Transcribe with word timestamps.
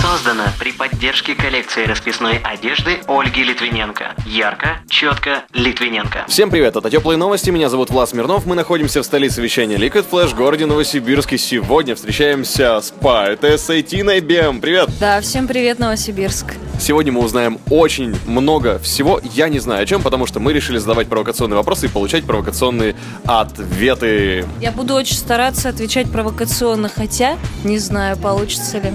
Создано 0.00 0.44
при 0.58 0.72
поддержке 0.72 1.34
коллекции 1.34 1.84
расписной 1.84 2.38
одежды 2.38 3.00
Ольги 3.06 3.44
Литвиненко. 3.44 4.14
Ярко, 4.24 4.78
четко, 4.88 5.44
Литвиненко. 5.52 6.24
Всем 6.26 6.50
привет, 6.50 6.74
это 6.74 6.88
Теплые 6.88 7.18
Новости, 7.18 7.50
меня 7.50 7.68
зовут 7.68 7.90
Влас 7.90 8.10
Смирнов, 8.10 8.46
мы 8.46 8.54
находимся 8.54 9.02
в 9.02 9.04
столице 9.04 9.42
вещания 9.42 9.76
Liquid 9.76 10.06
Flash, 10.10 10.34
городе 10.34 10.64
Новосибирске. 10.64 11.36
Сегодня 11.36 11.94
встречаемся 11.94 12.80
с 12.80 12.90
поэтессой 12.92 13.82
Тиной 13.82 14.20
Бем. 14.20 14.62
Привет! 14.62 14.88
Да, 14.98 15.20
всем 15.20 15.46
привет, 15.46 15.78
Новосибирск. 15.78 16.54
Сегодня 16.80 17.12
мы 17.12 17.20
узнаем 17.20 17.58
очень 17.68 18.16
много 18.26 18.78
всего, 18.78 19.20
я 19.34 19.50
не 19.50 19.58
знаю 19.58 19.82
о 19.82 19.86
чем, 19.86 20.00
потому 20.00 20.24
что 20.24 20.40
мы 20.40 20.54
решили 20.54 20.78
задавать 20.78 21.08
провокационные 21.08 21.58
вопросы 21.58 21.86
и 21.86 21.88
получать 21.90 22.24
провокационные 22.24 22.96
ответы. 23.26 24.46
Я 24.62 24.72
буду 24.72 24.94
очень 24.94 25.16
стараться 25.16 25.68
отвечать 25.68 26.10
провокационно, 26.10 26.88
хотя 26.88 27.36
не 27.64 27.78
знаю, 27.78 28.16
получится 28.16 28.78
ли. 28.78 28.94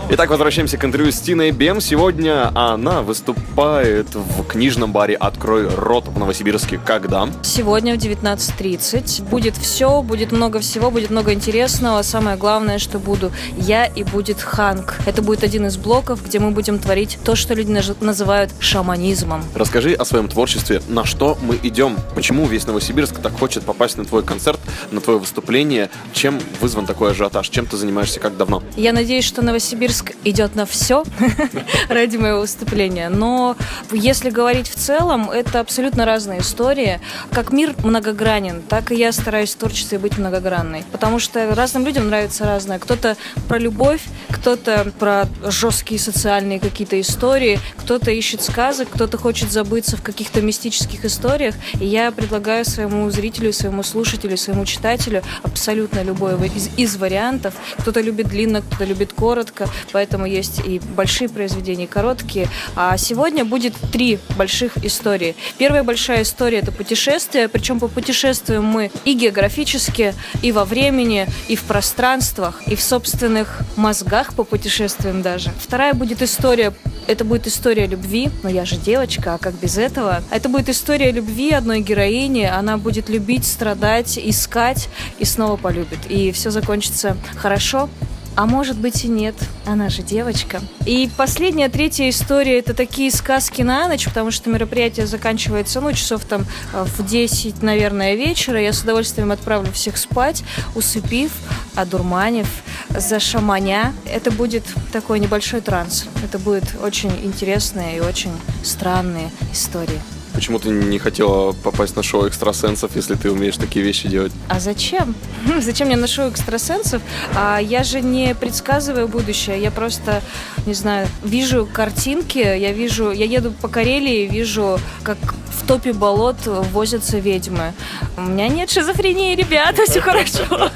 Итак, 0.13 0.29
возвращаемся 0.29 0.77
к 0.77 0.83
интервью 0.83 1.09
с 1.09 1.21
Тиной 1.21 1.51
Бем. 1.51 1.79
Сегодня 1.79 2.51
она 2.53 3.01
выступает 3.01 4.13
в 4.13 4.43
книжном 4.43 4.91
баре 4.91 5.15
«Открой 5.15 5.69
рот» 5.73 6.09
в 6.09 6.19
Новосибирске. 6.19 6.81
Когда? 6.83 7.29
Сегодня 7.43 7.95
в 7.95 7.97
19.30 7.97 9.29
будет 9.29 9.55
все, 9.55 10.01
будет 10.01 10.33
много 10.33 10.59
всего, 10.59 10.91
будет 10.91 11.11
много 11.11 11.31
интересного. 11.31 12.01
Самое 12.01 12.35
главное, 12.35 12.77
что 12.77 12.99
буду 12.99 13.31
я 13.55 13.85
и 13.85 14.03
будет 14.03 14.41
Ханк. 14.41 14.97
Это 15.05 15.21
будет 15.21 15.45
один 15.45 15.67
из 15.67 15.77
блоков, 15.77 16.25
где 16.25 16.39
мы 16.39 16.51
будем 16.51 16.77
творить 16.77 17.17
то, 17.23 17.37
что 17.37 17.53
люди 17.53 17.71
называют 18.01 18.51
шаманизмом. 18.59 19.41
Расскажи 19.55 19.93
о 19.93 20.03
своем 20.03 20.27
творчестве, 20.27 20.81
на 20.89 21.05
что 21.05 21.37
мы 21.41 21.57
идем, 21.63 21.95
почему 22.15 22.45
весь 22.47 22.67
Новосибирск 22.67 23.19
так 23.19 23.39
хочет 23.39 23.63
попасть 23.63 23.97
на 23.97 24.03
твой 24.03 24.23
концерт, 24.23 24.59
на 24.91 24.99
твое 24.99 25.19
выступление, 25.19 25.89
чем 26.11 26.37
вызван 26.59 26.85
такой 26.85 27.11
ажиотаж, 27.11 27.47
чем 27.47 27.65
ты 27.65 27.77
занимаешься, 27.77 28.19
как 28.19 28.35
давно? 28.35 28.61
Я 28.75 28.91
надеюсь, 28.91 29.23
что 29.23 29.41
Новосибирск 29.41 30.00
идет 30.23 30.55
на 30.55 30.65
все 30.65 31.03
ради 31.89 32.17
моего 32.17 32.41
выступления. 32.41 33.09
Но 33.09 33.55
если 33.91 34.29
говорить 34.29 34.67
в 34.67 34.75
целом, 34.75 35.29
это 35.29 35.59
абсолютно 35.59 36.05
разные 36.05 36.41
истории. 36.41 36.99
Как 37.31 37.51
мир 37.51 37.75
многогранен, 37.83 38.61
так 38.61 38.91
и 38.91 38.95
я 38.95 39.11
стараюсь 39.11 39.53
в 39.53 39.57
творчестве 39.57 39.99
быть 39.99 40.17
многогранной. 40.17 40.83
Потому 40.91 41.19
что 41.19 41.53
разным 41.55 41.85
людям 41.85 42.07
нравится 42.07 42.45
разное. 42.45 42.79
Кто-то 42.79 43.17
про 43.47 43.57
любовь, 43.57 44.01
кто-то 44.29 44.91
про 44.99 45.27
жесткие 45.43 45.99
социальные 45.99 46.59
какие-то 46.59 46.99
истории, 46.99 47.59
кто-то 47.77 48.11
ищет 48.11 48.41
сказок, 48.41 48.89
кто-то 48.91 49.17
хочет 49.17 49.51
забыться 49.51 49.97
в 49.97 50.01
каких-то 50.01 50.41
мистических 50.41 51.05
историях. 51.05 51.55
И 51.79 51.85
я 51.85 52.11
предлагаю 52.11 52.65
своему 52.65 53.09
зрителю, 53.09 53.53
своему 53.53 53.83
слушателю, 53.83 54.37
своему 54.37 54.65
читателю 54.65 55.23
абсолютно 55.43 56.03
любой 56.03 56.35
из, 56.47 56.69
из 56.77 56.97
вариантов. 56.97 57.53
Кто-то 57.79 58.01
любит 58.01 58.27
длинно, 58.27 58.61
кто-то 58.61 58.85
любит 58.85 59.13
коротко, 59.13 59.67
поэтому 59.91 60.25
есть 60.25 60.61
и 60.65 60.79
большие 60.95 61.29
произведения, 61.29 61.85
и 61.85 61.87
короткие. 61.87 62.47
А 62.75 62.97
сегодня 62.97 63.45
будет 63.45 63.73
три 63.91 64.19
больших 64.37 64.83
истории. 64.83 65.35
Первая 65.57 65.83
большая 65.83 66.23
история– 66.23 66.57
это 66.59 66.71
путешествие, 66.71 67.47
причем 67.47 67.79
по 67.79 67.87
путешествиям 67.87 68.65
мы 68.65 68.91
и 69.05 69.13
географически, 69.13 70.13
и 70.41 70.51
во 70.51 70.65
времени, 70.65 71.27
и 71.47 71.55
в 71.55 71.63
пространствах, 71.63 72.61
и 72.67 72.75
в 72.75 72.81
собственных 72.81 73.59
мозгах 73.75 74.33
по 74.33 74.43
путешествиям 74.43 75.21
даже. 75.21 75.51
Вторая 75.59 75.93
будет 75.93 76.21
история 76.21 76.73
это 77.07 77.25
будет 77.25 77.47
история 77.47 77.87
любви, 77.87 78.29
но 78.43 78.49
я 78.49 78.63
же 78.63 78.77
девочка, 78.77 79.33
а 79.33 79.37
как 79.37 79.55
без 79.55 79.77
этого? 79.77 80.23
Это 80.31 80.49
будет 80.49 80.69
история 80.69 81.11
любви 81.11 81.51
одной 81.51 81.81
героини, 81.81 82.43
она 82.43 82.77
будет 82.77 83.09
любить, 83.09 83.45
страдать, 83.45 84.17
искать 84.17 84.87
и 85.19 85.25
снова 85.25 85.57
полюбит. 85.57 85.99
И 86.09 86.31
все 86.31 86.51
закончится 86.51 87.17
хорошо, 87.35 87.89
а 88.35 88.45
может 88.45 88.77
быть 88.77 89.03
и 89.03 89.07
нет, 89.07 89.35
она 89.65 89.89
же 89.89 90.01
девочка. 90.03 90.61
И 90.85 91.09
последняя, 91.17 91.69
третья 91.69 92.09
история, 92.09 92.59
это 92.59 92.73
такие 92.73 93.11
сказки 93.11 93.61
на 93.61 93.87
ночь, 93.87 94.05
потому 94.05 94.31
что 94.31 94.49
мероприятие 94.49 95.05
заканчивается, 95.05 95.81
ну, 95.81 95.93
часов 95.93 96.25
там 96.25 96.45
э, 96.73 96.85
в 96.85 97.05
10, 97.05 97.61
наверное, 97.61 98.15
вечера. 98.15 98.61
Я 98.61 98.73
с 98.73 98.81
удовольствием 98.81 99.31
отправлю 99.31 99.71
всех 99.71 99.97
спать, 99.97 100.43
усыпив, 100.75 101.31
одурманив, 101.75 102.47
зашаманя. 102.89 103.93
Это 104.11 104.31
будет 104.31 104.63
такой 104.91 105.19
небольшой 105.19 105.61
транс. 105.61 106.05
Это 106.23 106.39
будет 106.39 106.75
очень 106.81 107.11
интересные 107.23 107.97
и 107.97 107.99
очень 107.99 108.31
странные 108.63 109.29
истории. 109.51 109.99
Почему 110.33 110.59
ты 110.59 110.69
не 110.69 110.97
хотела 110.97 111.51
попасть 111.51 111.95
на 111.95 112.03
шоу 112.03 112.27
экстрасенсов, 112.27 112.95
если 112.95 113.15
ты 113.15 113.31
умеешь 113.31 113.57
такие 113.57 113.83
вещи 113.83 114.07
делать? 114.07 114.31
А 114.47 114.59
зачем? 114.59 115.13
Зачем 115.61 115.87
мне 115.87 115.97
на 115.97 116.07
шоу 116.07 116.29
экстрасенсов? 116.29 117.01
А 117.35 117.59
я 117.59 117.83
же 117.83 118.01
не 118.01 118.33
предсказываю 118.33 119.07
будущее, 119.07 119.61
я 119.61 119.71
просто, 119.71 120.21
не 120.65 120.73
знаю, 120.73 121.07
вижу 121.23 121.67
картинки, 121.71 122.37
я 122.39 122.71
вижу, 122.71 123.11
я 123.11 123.25
еду 123.25 123.51
по 123.51 123.67
Карелии, 123.67 124.27
вижу, 124.27 124.79
как 125.03 125.17
в 125.61 125.67
топе 125.67 125.93
болот 125.93 126.37
возятся 126.45 127.19
ведьмы. 127.19 127.73
У 128.17 128.21
меня 128.21 128.47
нет 128.47 128.69
шизофрении, 128.71 129.35
ребята, 129.35 129.83
все 129.87 130.01
хорошо. 130.01 130.71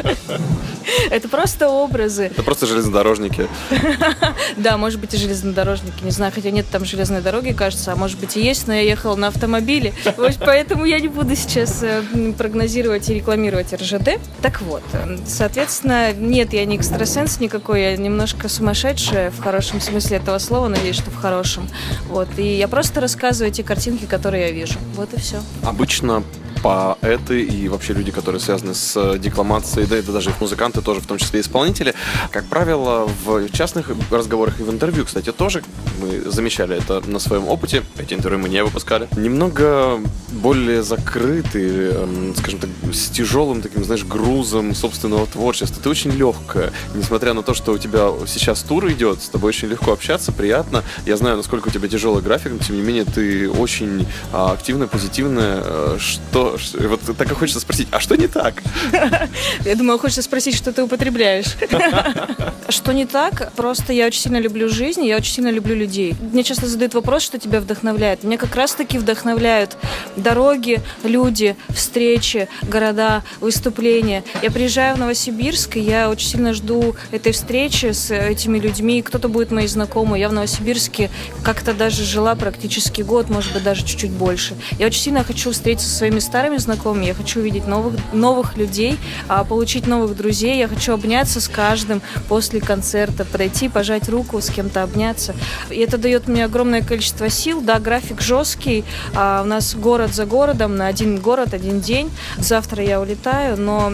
Это 1.10 1.28
просто 1.28 1.70
образы. 1.70 2.26
Это 2.26 2.44
просто 2.44 2.66
железнодорожники. 2.66 3.48
Да, 4.58 4.78
может 4.78 5.00
быть 5.00 5.14
и 5.14 5.18
железнодорожники, 5.18 6.04
не 6.04 6.12
знаю, 6.12 6.32
хотя 6.34 6.50
нет 6.52 6.66
там 6.72 6.86
железной 6.86 7.22
дороги, 7.22 7.52
кажется, 7.52 7.92
а 7.92 7.96
может 7.96 8.20
быть 8.20 8.38
и 8.38 8.42
есть, 8.42 8.68
но 8.68 8.74
я 8.74 8.82
ехала 8.82 9.16
на 9.16 9.28
автомобиле, 9.28 9.94
поэтому 10.40 10.86
я 10.86 11.00
не 11.00 11.08
буду 11.08 11.36
сейчас 11.36 11.84
э, 11.84 12.04
прогнозировать 12.38 13.10
и 13.10 13.14
рекламировать 13.14 13.74
РЖД. 13.74 14.20
Так 14.42 14.62
вот, 14.62 14.84
э, 14.94 15.18
соответственно, 15.28 16.14
нет, 16.14 16.54
я 16.54 16.66
не 16.66 16.78
экстрасенс 16.78 17.40
никакой, 17.40 17.82
я 17.82 17.98
немножко 17.98 18.50
сумасшедшая 18.50 19.32
в 19.32 19.42
хорошем 19.42 19.82
смысле 19.82 20.18
этого 20.18 20.38
слова, 20.38 20.68
надеюсь, 20.68 20.98
что 20.98 21.12
в 21.12 21.16
хорошем. 21.16 21.68
Вот, 22.08 22.28
и 22.38 22.58
я 22.58 22.68
просто 22.68 23.02
рассказываю 23.02 23.52
те 23.52 23.64
картинки, 23.64 24.06
которые 24.06 24.48
я 24.48 24.52
вижу. 24.52 24.80
Вот 24.96 25.14
и 25.14 25.20
все. 25.20 25.42
Обычно 25.64 26.24
поэты 26.66 27.44
и 27.44 27.70
вообще 27.70 27.94
люди, 27.94 28.12
которые 28.12 28.42
связаны 28.42 28.74
с 28.74 29.20
декламацией, 29.20 29.86
да 29.86 30.00
и 30.00 30.02
даже 30.02 30.32
их 30.32 30.42
музыканты 30.42 30.82
тоже, 30.82 31.00
в 31.00 31.06
том 31.06 31.20
числе 31.20 31.42
исполнители, 31.42 31.94
как 32.32 32.46
правило, 32.46 33.08
в 33.24 33.50
частных 33.52 33.92
разговорах 34.10 34.60
и 34.60 34.64
в 34.64 34.72
интервью, 34.72 35.06
кстати, 35.06 35.32
тоже 35.32 35.62
мы 36.02 36.32
замечали 36.32 36.76
это 36.76 37.02
на 37.08 37.20
своем 37.20 37.48
опыте, 37.48 37.84
эти 38.00 38.16
интервью 38.16 38.40
мы 38.40 38.50
не 38.50 38.64
выпускали, 38.64 39.08
немного 39.16 40.00
более 40.32 40.82
закрыты, 40.82 41.90
эм, 41.92 42.36
скажем 42.36 42.60
так, 42.60 42.70
с 42.92 43.10
тяжелым 43.10 43.62
таким, 43.62 43.84
знаешь, 43.84 44.04
грузом 44.04 44.74
собственного 44.74 45.28
творчества. 45.28 45.82
Ты 45.82 45.90
очень 45.90 46.12
легкая, 46.12 46.72
несмотря 46.96 47.34
на 47.34 47.44
то, 47.44 47.54
что 47.54 47.74
у 47.74 47.78
тебя 47.78 48.10
сейчас 48.28 48.64
тур 48.64 48.88
идет, 48.92 49.22
с 49.22 49.30
тобой 49.30 49.50
очень 49.50 49.68
легко 49.68 49.94
общаться, 49.94 50.32
приятно. 50.32 50.84
Я 51.06 51.16
знаю, 51.18 51.38
насколько 51.38 51.68
у 51.68 51.72
тебя 51.72 51.88
тяжелый 51.88 52.24
график, 52.24 52.54
но 52.54 52.58
тем 52.58 52.76
не 52.76 52.82
менее 52.82 53.06
ты 53.06 53.50
очень 53.50 54.08
а, 54.34 54.52
активная, 54.52 54.88
позитивная. 54.88 55.62
Э, 55.64 55.98
Что, 56.00 56.55
вот 56.74 57.18
так 57.18 57.32
и 57.32 57.36
хочется 57.36 57.60
спросить, 57.60 57.88
а 57.92 58.00
что 58.00 58.16
не 58.16 58.28
так? 58.28 58.62
Я 59.66 59.76
думаю, 59.76 60.00
хочется 60.00 60.22
спросить, 60.22 60.56
что 60.56 60.72
ты 60.72 60.84
употребляешь. 60.84 61.56
Что 62.70 62.94
не 62.94 63.06
так? 63.06 63.54
Просто 63.54 63.94
я 63.94 64.08
очень 64.08 64.22
сильно 64.22 64.40
люблю 64.40 64.70
жизнь, 64.70 65.06
я 65.06 65.18
очень 65.18 65.34
сильно 65.36 65.52
люблю 65.52 65.76
людей. 65.76 66.16
Мне 66.20 66.44
часто 66.44 66.66
задают 66.66 66.96
вопрос, 66.96 67.22
что 67.22 67.38
тебя 67.38 67.62
вдохновляет. 67.62 68.24
Меня 68.24 68.38
как 68.38 68.56
раз-таки 68.56 68.98
вдохновляют 68.98 69.78
дороги, 70.16 70.82
люди, 71.04 71.56
встречи, 71.70 72.48
города, 72.64 73.24
выступления. 73.40 74.24
Я 74.42 74.50
приезжаю 74.50 74.96
в 74.96 75.00
Новосибирск, 75.00 75.78
и 75.78 75.80
я 75.80 76.10
очень 76.10 76.28
сильно 76.28 76.54
жду 76.54 76.96
этой 77.12 77.34
встречи 77.34 77.92
с 77.92 78.12
этими 78.12 78.58
людьми. 78.58 79.04
Кто-то 79.04 79.30
будет 79.30 79.52
мои 79.52 79.68
знакомые. 79.68 80.22
Я 80.22 80.30
в 80.30 80.34
Новосибирске 80.34 81.12
как-то 81.44 81.74
даже 81.74 82.04
жила 82.04 82.36
практически 82.36 83.04
год, 83.04 83.30
может 83.30 83.54
быть, 83.54 83.64
даже 83.64 83.86
чуть-чуть 83.86 84.12
больше. 84.12 84.56
Я 84.80 84.88
очень 84.88 85.02
сильно 85.02 85.24
хочу 85.24 85.52
встретиться 85.52 85.88
со 85.88 85.98
своими 85.98 86.20
старыми 86.20 86.45
знакомыми, 86.58 87.06
я 87.06 87.14
хочу 87.14 87.40
увидеть 87.40 87.68
новых, 87.68 87.96
новых 88.14 88.58
людей, 88.58 88.98
а, 89.28 89.44
получить 89.44 89.88
новых 89.88 90.16
друзей, 90.16 90.58
я 90.58 90.68
хочу 90.68 90.94
обняться 90.94 91.42
с 91.42 91.48
каждым 91.48 92.02
после 92.28 92.62
концерта, 92.62 93.26
подойти, 93.26 93.70
пожать 93.70 94.10
руку, 94.10 94.40
с 94.42 94.50
кем-то 94.50 94.84
обняться. 94.84 95.36
И 95.70 95.80
это 95.80 95.98
дает 95.98 96.28
мне 96.28 96.46
огромное 96.46 96.82
количество 96.82 97.30
сил. 97.30 97.62
Да, 97.62 97.80
график 97.80 98.22
жесткий, 98.22 98.86
а, 99.16 99.42
у 99.44 99.46
нас 99.46 99.76
город 99.76 100.14
за 100.14 100.26
городом, 100.26 100.76
на 100.76 100.88
один 100.88 101.20
город, 101.20 101.54
один 101.54 101.82
день. 101.82 102.12
Завтра 102.38 102.84
я 102.84 103.02
улетаю, 103.02 103.58
но 103.60 103.92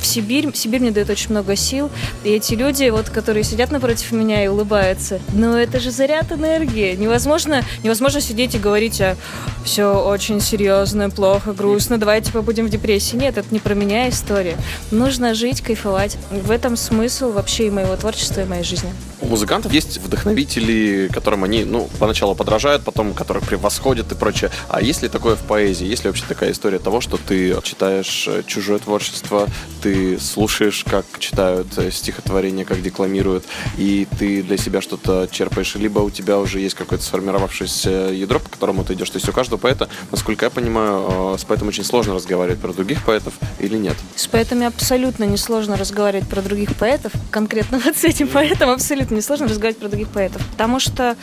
в 0.00 0.06
Сибирь. 0.06 0.48
Сибирь 0.54 0.80
мне 0.80 0.90
дает 0.90 1.10
очень 1.10 1.30
много 1.30 1.56
сил. 1.56 1.90
И 2.24 2.30
эти 2.30 2.54
люди, 2.54 2.88
вот, 2.90 3.10
которые 3.10 3.44
сидят 3.44 3.70
напротив 3.70 4.12
меня 4.12 4.44
и 4.44 4.48
улыбаются, 4.48 5.20
ну 5.32 5.56
это 5.56 5.80
же 5.80 5.90
заряд 5.90 6.32
энергии. 6.32 6.94
Невозможно, 6.96 7.62
невозможно 7.82 8.20
сидеть 8.20 8.54
и 8.54 8.58
говорить, 8.58 9.00
а 9.00 9.16
все 9.64 9.92
очень 10.02 10.40
серьезно, 10.40 11.10
плохо, 11.10 11.52
грустно, 11.52 11.98
давайте 11.98 12.32
побудем 12.32 12.66
в 12.66 12.70
депрессии. 12.70 13.16
Нет, 13.16 13.38
это 13.38 13.48
не 13.50 13.60
про 13.60 13.74
меня 13.74 14.08
история. 14.08 14.56
Нужно 14.90 15.34
жить, 15.34 15.60
кайфовать. 15.60 16.16
В 16.30 16.50
этом 16.50 16.76
смысл 16.76 17.32
вообще 17.32 17.66
и 17.66 17.70
моего 17.70 17.96
творчества, 17.96 18.40
и 18.40 18.44
моей 18.44 18.64
жизни. 18.64 18.92
У 19.20 19.26
музыкантов 19.26 19.72
есть 19.72 19.98
вдохновители, 19.98 21.10
которым 21.12 21.44
они, 21.44 21.64
ну, 21.64 21.88
поначалу 21.98 22.34
подражают, 22.34 22.82
потом 22.84 23.12
которых 23.12 23.44
превосходят 23.44 24.10
и 24.12 24.14
прочее. 24.14 24.50
А 24.68 24.80
есть 24.80 25.02
ли 25.02 25.08
такое 25.08 25.36
в 25.36 25.42
поэзии? 25.42 25.86
Есть 25.86 26.04
ли 26.04 26.08
вообще 26.08 26.24
такая 26.26 26.52
история 26.52 26.78
того, 26.78 27.00
что 27.00 27.18
ты 27.18 27.54
читаешь 27.62 28.26
э, 28.28 28.42
чужое 28.46 28.78
творчество, 28.78 29.46
ты 29.82 30.18
слушаешь, 30.18 30.84
как 30.88 31.04
читают 31.18 31.66
э, 31.76 31.90
стихотворения, 31.90 32.64
как 32.64 32.80
декламируют, 32.82 33.44
и 33.76 34.06
ты 34.18 34.42
для 34.42 34.56
себя 34.56 34.80
что-то 34.80 35.28
черпаешь, 35.30 35.74
либо 35.74 35.98
у 35.98 36.10
тебя 36.10 36.38
уже 36.38 36.60
есть 36.60 36.74
какое-то 36.74 37.04
сформировавшееся 37.04 37.90
ядро, 38.12 38.38
по 38.38 38.48
которому 38.48 38.84
ты 38.84 38.94
идешь. 38.94 39.10
То 39.10 39.18
есть 39.18 39.28
у 39.28 39.32
каждого 39.32 39.58
поэта, 39.58 39.88
насколько 40.10 40.46
я 40.46 40.50
понимаю, 40.50 41.34
э, 41.34 41.38
с 41.38 41.44
поэтом 41.44 41.68
очень 41.68 41.84
сложно 41.84 42.14
разговаривать 42.14 42.60
про 42.60 42.72
других 42.72 43.04
поэтов 43.04 43.34
или 43.58 43.76
нет? 43.76 43.96
С 44.16 44.26
поэтами 44.26 44.66
абсолютно 44.66 45.24
несложно 45.24 45.76
разговаривать 45.76 46.28
про 46.28 46.40
других 46.40 46.74
поэтов. 46.76 47.12
Конкретно 47.30 47.78
вот 47.84 47.96
с 47.96 48.04
этим 48.04 48.28
поэтом 48.28 48.70
абсолютно 48.70 49.09
несложно 49.14 49.46
разговаривать 49.46 49.78
про 49.78 49.88
других 49.88 50.08
поэтов. 50.08 50.42
Потому 50.52 50.80
что 50.80 51.16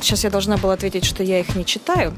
Сейчас 0.00 0.24
я 0.24 0.30
должна 0.30 0.56
была 0.56 0.74
ответить, 0.74 1.04
что 1.04 1.22
я 1.22 1.40
их 1.40 1.56
не 1.56 1.66
читаю. 1.66 2.14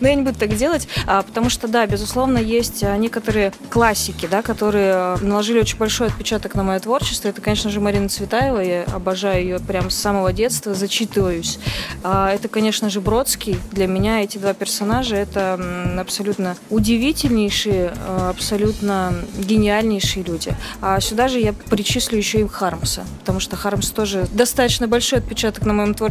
Но 0.00 0.08
я 0.08 0.14
не 0.14 0.22
буду 0.22 0.38
так 0.38 0.54
делать, 0.56 0.86
а, 1.06 1.22
потому 1.22 1.48
что, 1.48 1.68
да, 1.68 1.86
безусловно, 1.86 2.38
есть 2.38 2.84
а, 2.84 2.96
некоторые 2.96 3.52
классики, 3.70 4.28
да, 4.30 4.42
которые 4.42 4.92
а, 4.94 5.18
наложили 5.22 5.60
очень 5.60 5.78
большой 5.78 6.08
отпечаток 6.08 6.54
на 6.54 6.62
мое 6.62 6.80
творчество. 6.80 7.28
Это, 7.28 7.40
конечно 7.40 7.70
же, 7.70 7.80
Марина 7.80 8.08
Цветаева. 8.08 8.60
Я 8.60 8.84
обожаю 8.84 9.42
ее 9.42 9.58
прям 9.58 9.90
с 9.90 9.96
самого 9.96 10.32
детства, 10.32 10.74
зачитываюсь. 10.74 11.58
Это, 12.02 12.48
конечно 12.50 12.90
же, 12.90 13.00
Бродский. 13.00 13.58
Для 13.70 13.86
меня 13.86 14.22
эти 14.22 14.36
два 14.38 14.52
персонажа– 14.52 15.16
это 15.16 15.58
абсолютно 15.98 16.56
удивительнейшие, 16.70 17.94
абсолютно 18.28 19.14
гениальнейшие 19.38 20.24
люди. 20.24 20.54
А 20.80 21.00
сюда 21.00 21.28
же 21.28 21.38
я 21.38 21.52
причислю 21.52 22.18
еще 22.18 22.40
и 22.40 22.46
Хармса, 22.46 23.04
потому 23.20 23.40
что 23.40 23.56
Хармс 23.56 23.90
тоже 23.90 24.26
достаточно 24.32 24.86
большой 24.88 25.20
отпечаток 25.20 25.64
на 25.64 25.72
моем 25.72 25.94
творчестве 25.94 26.01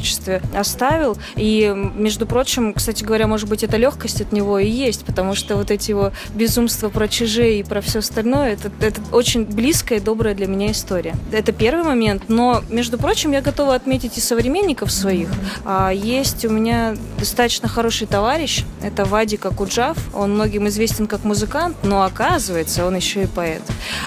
оставил. 0.55 1.17
И, 1.35 1.73
между 1.95 2.25
прочим, 2.25 2.73
кстати 2.73 3.03
говоря, 3.03 3.27
может 3.27 3.49
быть, 3.49 3.63
эта 3.63 3.77
легкость 3.77 4.21
от 4.21 4.31
него 4.31 4.59
и 4.59 4.67
есть, 4.67 5.05
потому 5.05 5.35
что 5.35 5.55
вот 5.55 5.71
эти 5.71 5.91
его 5.91 6.11
безумства 6.33 6.89
про 6.89 7.07
чужие 7.07 7.59
и 7.59 7.63
про 7.63 7.81
все 7.81 7.99
остальное, 7.99 8.53
это, 8.53 8.71
это 8.79 9.01
очень 9.11 9.45
близкая 9.45 9.99
и 9.99 10.01
добрая 10.01 10.35
для 10.35 10.47
меня 10.47 10.71
история. 10.71 11.15
Это 11.31 11.51
первый 11.51 11.83
момент, 11.83 12.23
но, 12.27 12.63
между 12.69 12.97
прочим, 12.97 13.31
я 13.31 13.41
готова 13.41 13.75
отметить 13.75 14.17
и 14.17 14.21
современников 14.21 14.91
своих. 14.91 15.29
А, 15.65 15.91
есть 15.91 16.45
у 16.45 16.49
меня 16.49 16.95
достаточно 17.17 17.67
хороший 17.67 18.07
товарищ, 18.07 18.63
это 18.81 19.05
Вадик 19.05 19.45
Акуджав, 19.45 19.97
он 20.13 20.33
многим 20.33 20.67
известен 20.67 21.07
как 21.07 21.23
музыкант, 21.23 21.77
но 21.83 22.03
оказывается, 22.03 22.85
он 22.85 22.95
еще 22.95 23.23
и 23.23 23.27
поэт. 23.27 23.61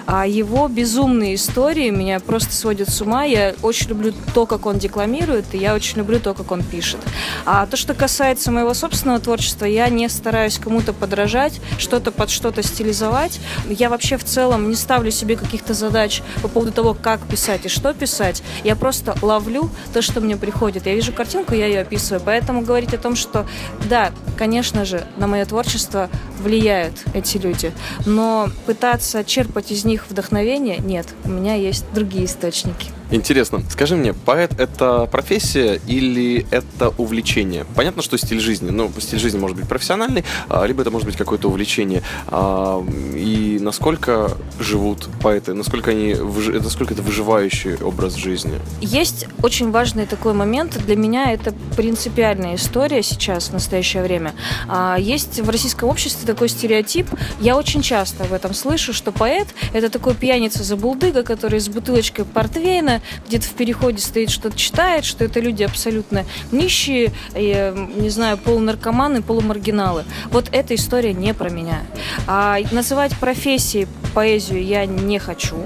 А 0.06 0.26
его 0.26 0.68
безумные 0.68 1.34
истории 1.34 1.90
меня 1.90 2.20
просто 2.20 2.52
сводят 2.52 2.88
с 2.88 3.00
ума, 3.00 3.24
я 3.24 3.54
очень 3.62 3.88
люблю 3.88 4.12
то, 4.34 4.46
как 4.46 4.66
он 4.66 4.78
декламирует, 4.78 5.46
и 5.52 5.58
я 5.58 5.73
очень 5.74 5.98
люблю 5.98 6.20
то, 6.20 6.34
как 6.34 6.50
он 6.50 6.62
пишет. 6.62 7.00
А 7.44 7.66
то, 7.66 7.76
что 7.76 7.94
касается 7.94 8.50
моего 8.50 8.74
собственного 8.74 9.20
творчества, 9.20 9.64
я 9.64 9.88
не 9.88 10.08
стараюсь 10.08 10.58
кому-то 10.58 10.92
подражать, 10.92 11.60
что-то 11.78 12.10
под 12.10 12.30
что-то 12.30 12.62
стилизовать. 12.62 13.40
Я 13.68 13.90
вообще 13.90 14.16
в 14.16 14.24
целом 14.24 14.68
не 14.68 14.76
ставлю 14.76 15.10
себе 15.10 15.36
каких-то 15.36 15.74
задач 15.74 16.22
по 16.42 16.48
поводу 16.48 16.72
того, 16.72 16.94
как 16.94 17.20
писать 17.26 17.66
и 17.66 17.68
что 17.68 17.92
писать. 17.94 18.42
Я 18.64 18.76
просто 18.76 19.16
ловлю 19.22 19.70
то, 19.92 20.02
что 20.02 20.20
мне 20.20 20.36
приходит. 20.36 20.86
Я 20.86 20.94
вижу 20.94 21.12
картинку, 21.12 21.54
я 21.54 21.66
ее 21.66 21.80
описываю. 21.80 22.22
Поэтому 22.24 22.62
говорить 22.62 22.94
о 22.94 22.98
том, 22.98 23.16
что 23.16 23.46
да, 23.88 24.12
конечно 24.36 24.84
же, 24.84 25.06
на 25.16 25.26
мое 25.26 25.44
творчество 25.44 26.08
влияют 26.42 27.04
эти 27.14 27.38
люди, 27.38 27.72
но 28.06 28.48
пытаться 28.66 29.24
черпать 29.24 29.70
из 29.70 29.84
них 29.84 30.06
вдохновение, 30.08 30.78
нет, 30.78 31.06
у 31.24 31.28
меня 31.28 31.54
есть 31.54 31.84
другие 31.94 32.26
источники. 32.26 32.88
Интересно. 33.10 33.62
Скажи 33.70 33.96
мне, 33.96 34.12
поэт— 34.14 34.52
это 34.58 35.06
профессия 35.06 35.80
или 35.86 36.46
это 36.50 36.88
увлечение? 36.96 37.66
Понятно, 37.76 38.02
что 38.02 38.16
стиль 38.16 38.40
жизни. 38.40 38.70
Ну, 38.70 38.90
стиль 38.98 39.18
жизни 39.18 39.38
может 39.38 39.56
быть 39.56 39.68
профессиональный, 39.68 40.24
а, 40.48 40.64
либо 40.64 40.82
это 40.82 40.90
может 40.90 41.06
быть 41.06 41.16
какое-то 41.16 41.48
увлечение. 41.48 42.02
А, 42.28 42.82
и 43.14 43.58
насколько 43.60 44.32
живут 44.58 45.08
поэты? 45.22 45.52
Насколько, 45.52 45.90
они, 45.90 46.14
насколько 46.14 46.94
это 46.94 47.02
выживающий 47.02 47.76
образ 47.76 48.14
жизни? 48.14 48.58
Есть 48.80 49.26
очень 49.42 49.70
важный 49.70 50.06
такой 50.06 50.32
момент. 50.32 50.82
Для 50.84 50.96
меня 50.96 51.32
это 51.32 51.52
принципиальная 51.76 52.56
история 52.56 53.02
сейчас, 53.02 53.48
в 53.48 53.52
настоящее 53.52 54.02
время. 54.02 54.23
А, 54.68 54.96
есть 54.98 55.40
в 55.40 55.48
российском 55.48 55.88
обществе 55.88 56.26
такой 56.26 56.48
стереотип. 56.48 57.08
Я 57.40 57.56
очень 57.56 57.82
часто 57.82 58.24
в 58.24 58.32
этом 58.32 58.54
слышу, 58.54 58.92
что 58.92 59.12
поэт— 59.12 59.48
это 59.72 59.90
такой 59.90 60.14
пьяница-забулдыга, 60.14 61.22
который 61.22 61.60
с 61.60 61.68
бутылочкой 61.68 62.24
портвейна 62.24 63.00
где-то 63.26 63.46
в 63.46 63.52
переходе 63.52 63.98
стоит, 63.98 64.30
что-то 64.30 64.56
читает, 64.56 65.04
что 65.04 65.24
это 65.24 65.40
люди 65.40 65.62
абсолютно 65.62 66.24
нищие, 66.52 67.12
и, 67.34 67.74
не 67.96 68.10
знаю, 68.10 68.38
полунаркоманы, 68.38 69.22
полумаргиналы. 69.22 70.04
Вот 70.30 70.48
эта 70.52 70.74
история 70.74 71.12
не 71.12 71.34
про 71.34 71.50
меня. 71.50 71.80
А 72.26 72.58
называть 72.70 73.16
профессией 73.18 73.86
поэзию 74.14 74.64
я 74.64 74.86
не 74.86 75.18
хочу. 75.18 75.56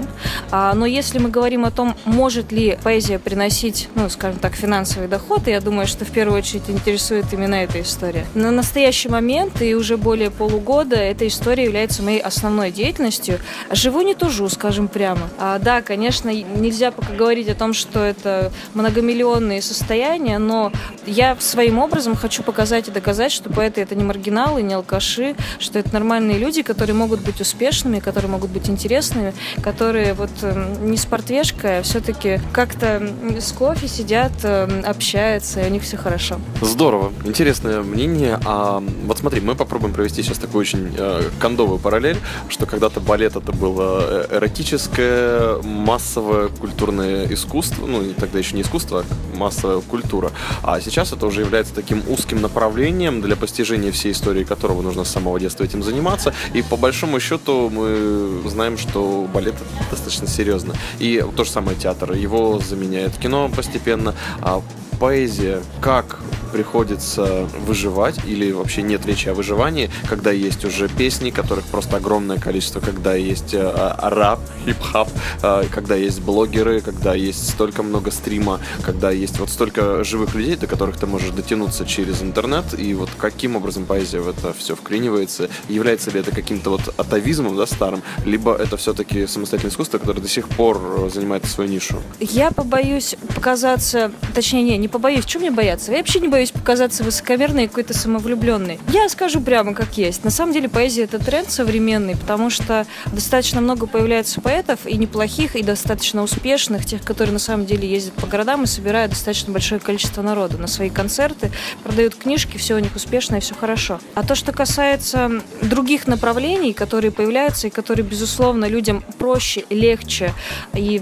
А, 0.51 0.73
но 0.73 0.85
если 0.85 1.19
мы 1.19 1.29
говорим 1.29 1.65
о 1.65 1.71
том, 1.71 1.95
может 2.05 2.51
ли 2.51 2.77
поэзия 2.83 3.19
приносить, 3.19 3.89
ну, 3.95 4.09
скажем 4.09 4.39
так, 4.39 4.55
финансовый 4.55 5.07
доход, 5.07 5.47
я 5.47 5.61
думаю, 5.61 5.87
что 5.87 6.05
в 6.05 6.09
первую 6.09 6.39
очередь 6.39 6.69
интересует 6.69 7.25
именно 7.31 7.55
эта 7.55 7.81
история. 7.81 8.25
На 8.49 8.55
настоящий 8.55 9.09
момент 9.09 9.61
и 9.61 9.75
уже 9.75 9.95
более 9.95 10.31
полугода 10.31 10.95
эта 10.95 11.27
история 11.27 11.65
является 11.65 12.01
моей 12.01 12.19
основной 12.19 12.71
деятельностью. 12.71 13.37
Живу 13.69 14.01
не 14.01 14.15
тужу, 14.15 14.49
скажем 14.49 14.87
прямо. 14.87 15.29
А, 15.37 15.59
да, 15.59 15.83
конечно, 15.83 16.29
нельзя 16.29 16.89
пока 16.89 17.13
говорить 17.13 17.47
о 17.47 17.53
том, 17.53 17.73
что 17.73 17.99
это 17.99 18.51
многомиллионные 18.73 19.61
состояния, 19.61 20.39
но 20.39 20.71
я 21.05 21.37
своим 21.37 21.77
образом 21.77 22.15
хочу 22.15 22.41
показать 22.41 22.87
и 22.87 22.91
доказать, 22.91 23.31
что 23.31 23.51
поэты 23.51 23.81
это 23.81 23.93
не 23.93 24.03
маргиналы, 24.03 24.63
не 24.63 24.73
алкаши, 24.73 25.35
что 25.59 25.77
это 25.77 25.93
нормальные 25.93 26.39
люди, 26.39 26.63
которые 26.63 26.95
могут 26.95 27.21
быть 27.21 27.39
успешными, 27.39 27.99
которые 27.99 28.31
могут 28.31 28.49
быть 28.49 28.67
интересными, 28.67 29.35
которые 29.61 30.15
вот 30.15 30.31
эм, 30.41 30.89
не 30.89 30.97
с 30.97 31.05
портвешкой, 31.05 31.79
а 31.79 31.83
все-таки 31.83 32.41
как-то 32.51 33.13
с 33.39 33.51
кофе 33.51 33.87
сидят, 33.87 34.31
эм, 34.41 34.83
общаются, 34.87 35.61
и 35.61 35.67
у 35.67 35.69
них 35.69 35.83
все 35.83 35.97
хорошо. 35.97 36.41
Здорово. 36.61 37.13
Интересное 37.25 37.83
мнение. 37.83 38.38
А 38.45 38.81
вот 39.05 39.17
смотри, 39.17 39.41
мы 39.41 39.55
попробуем 39.55 39.93
провести 39.93 40.23
сейчас 40.23 40.37
такую 40.37 40.61
очень 40.61 40.93
э, 40.97 41.29
кондовую 41.39 41.79
параллель, 41.79 42.17
что 42.47 42.65
когда-то 42.65 42.99
балет 42.99 43.35
это 43.35 43.51
было 43.51 43.99
э, 44.01 44.37
эротическое, 44.37 45.61
массовое 45.61 46.47
культурное 46.47 47.31
искусство, 47.31 47.85
ну, 47.85 48.03
тогда 48.13 48.39
еще 48.39 48.55
не 48.55 48.61
искусство, 48.61 49.03
а 49.03 49.37
массовая 49.37 49.81
культура. 49.81 50.31
А 50.63 50.79
сейчас 50.81 51.11
это 51.13 51.25
уже 51.27 51.41
является 51.41 51.73
таким 51.73 52.03
узким 52.07 52.41
направлением, 52.41 53.21
для 53.21 53.35
постижения 53.35 53.91
всей 53.91 54.11
истории 54.11 54.43
которого 54.43 54.81
нужно 54.81 55.03
с 55.03 55.09
самого 55.09 55.39
детства 55.39 55.63
этим 55.63 55.83
заниматься. 55.83 56.33
И 56.53 56.61
по 56.61 56.77
большому 56.77 57.19
счету 57.19 57.69
мы 57.69 58.41
знаем, 58.49 58.77
что 58.77 59.27
балет 59.33 59.55
достаточно 59.91 60.27
серьезно. 60.27 60.73
И 60.99 61.23
то 61.35 61.43
же 61.43 61.49
самое 61.49 61.77
театр. 61.77 62.13
Его 62.13 62.59
заменяет 62.59 63.17
кино 63.17 63.49
постепенно. 63.55 64.15
А 64.41 64.61
поэзия, 64.99 65.61
как 65.81 66.19
приходится 66.49 67.47
выживать 67.65 68.19
или 68.25 68.51
вообще 68.51 68.81
нет 68.81 69.05
речи 69.05 69.29
о 69.29 69.33
выживании, 69.33 69.89
когда 70.07 70.31
есть 70.31 70.65
уже 70.65 70.87
песни, 70.89 71.29
которых 71.29 71.65
просто 71.65 71.97
огромное 71.97 72.37
количество, 72.37 72.79
когда 72.79 73.15
есть 73.15 73.53
э, 73.53 73.59
а, 73.61 74.09
рап, 74.09 74.39
хип-хап, 74.65 75.09
э, 75.43 75.63
когда 75.71 75.95
есть 75.95 76.21
блогеры, 76.21 76.81
когда 76.81 77.13
есть 77.13 77.49
столько 77.49 77.83
много 77.83 78.11
стрима, 78.11 78.59
когда 78.81 79.11
есть 79.11 79.39
вот 79.39 79.49
столько 79.49 80.03
живых 80.03 80.35
людей, 80.35 80.55
до 80.55 80.67
которых 80.67 80.97
ты 80.97 81.05
можешь 81.05 81.31
дотянуться 81.31 81.85
через 81.85 82.21
интернет, 82.21 82.77
и 82.77 82.93
вот 82.93 83.09
каким 83.17 83.55
образом 83.55 83.85
поэзия 83.85 84.19
в 84.19 84.29
это 84.29 84.53
все 84.53 84.75
вклинивается, 84.75 85.49
является 85.67 86.11
ли 86.11 86.19
это 86.19 86.31
каким-то 86.31 86.71
вот 86.71 86.93
атовизмом, 86.97 87.55
да, 87.55 87.65
старым, 87.65 88.01
либо 88.25 88.55
это 88.55 88.77
все-таки 88.77 89.27
самостоятельное 89.27 89.71
искусство, 89.71 89.97
которое 89.97 90.21
до 90.21 90.29
сих 90.29 90.47
пор 90.49 91.09
занимает 91.13 91.45
свою 91.45 91.69
нишу? 91.69 92.01
Я 92.19 92.51
побоюсь 92.51 93.15
показаться, 93.35 94.11
точнее, 94.33 94.63
не, 94.63 94.77
не 94.77 94.87
побоюсь, 94.87 95.25
чем 95.25 95.41
мне 95.41 95.51
бояться? 95.51 95.91
Я 95.91 95.97
вообще 95.97 96.19
не 96.19 96.27
боюсь 96.27 96.38
боюсь 96.39 96.51
показаться 96.51 97.03
высокомерной 97.03 97.65
и 97.65 97.67
какой-то 97.67 97.93
самовлюбленной. 97.93 98.79
Я 98.93 99.09
скажу 99.09 99.41
прямо 99.41 99.73
как 99.73 99.97
есть. 99.97 100.23
На 100.23 100.29
самом 100.29 100.53
деле 100.53 100.69
поэзия 100.69 101.03
это 101.03 101.19
тренд 101.19 101.51
современный, 101.51 102.15
потому 102.15 102.49
что 102.49 102.87
достаточно 103.07 103.59
много 103.59 103.87
появляется 103.87 104.39
поэтов 104.39 104.85
и 104.85 104.95
неплохих, 104.95 105.57
и 105.57 105.63
достаточно 105.63 106.23
успешных, 106.23 106.85
тех, 106.85 107.01
которые 107.01 107.33
на 107.33 107.39
самом 107.39 107.65
деле 107.65 107.89
ездят 107.89 108.13
по 108.13 108.25
городам 108.25 108.63
и 108.63 108.67
собирают 108.67 109.11
достаточно 109.11 109.51
большое 109.51 109.81
количество 109.81 110.21
народа 110.21 110.57
на 110.57 110.67
свои 110.67 110.89
концерты, 110.89 111.51
продают 111.83 112.15
книжки, 112.15 112.55
все 112.55 112.75
у 112.75 112.79
них 112.79 112.95
успешно 112.95 113.35
и 113.35 113.39
все 113.41 113.53
хорошо. 113.53 113.99
А 114.15 114.23
то, 114.23 114.33
что 114.33 114.53
касается 114.53 115.29
других 115.61 116.07
направлений, 116.07 116.71
которые 116.71 117.11
появляются 117.11 117.67
и 117.67 117.69
которые, 117.69 118.05
безусловно, 118.05 118.63
людям 118.63 119.03
проще, 119.17 119.65
легче 119.69 120.33
и 120.73 121.01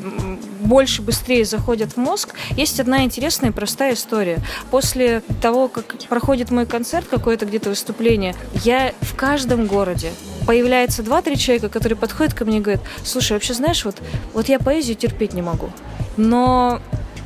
больше, 0.62 1.04
быстрее 1.04 1.46
заходят 1.46 1.94
в 1.94 1.98
мозг, 1.98 2.34
есть 2.56 2.80
одна 2.80 3.04
интересная 3.04 3.52
и 3.52 3.54
простая 3.54 3.94
история. 3.94 4.40
После 4.72 5.22
того, 5.42 5.68
как 5.68 5.86
проходит 6.10 6.52
мой 6.52 6.66
концерт, 6.66 7.08
какое-то 7.08 7.46
где-то 7.46 7.70
выступление, 7.70 8.36
я 8.64 8.94
в 9.02 9.16
каждом 9.16 9.68
городе 9.68 10.12
появляется 10.46 11.04
два-три 11.04 11.38
человека, 11.38 11.70
которые 11.70 11.98
подходят 11.98 12.34
ко 12.34 12.46
мне 12.46 12.58
и 12.58 12.62
говорят, 12.62 12.82
слушай, 13.04 13.34
вообще 13.34 13.54
знаешь, 13.54 13.84
вот, 13.86 13.98
вот 14.34 14.50
я 14.50 14.60
поэзию 14.60 14.96
терпеть 14.96 15.34
не 15.34 15.42
могу. 15.42 15.70
Но 16.16 16.80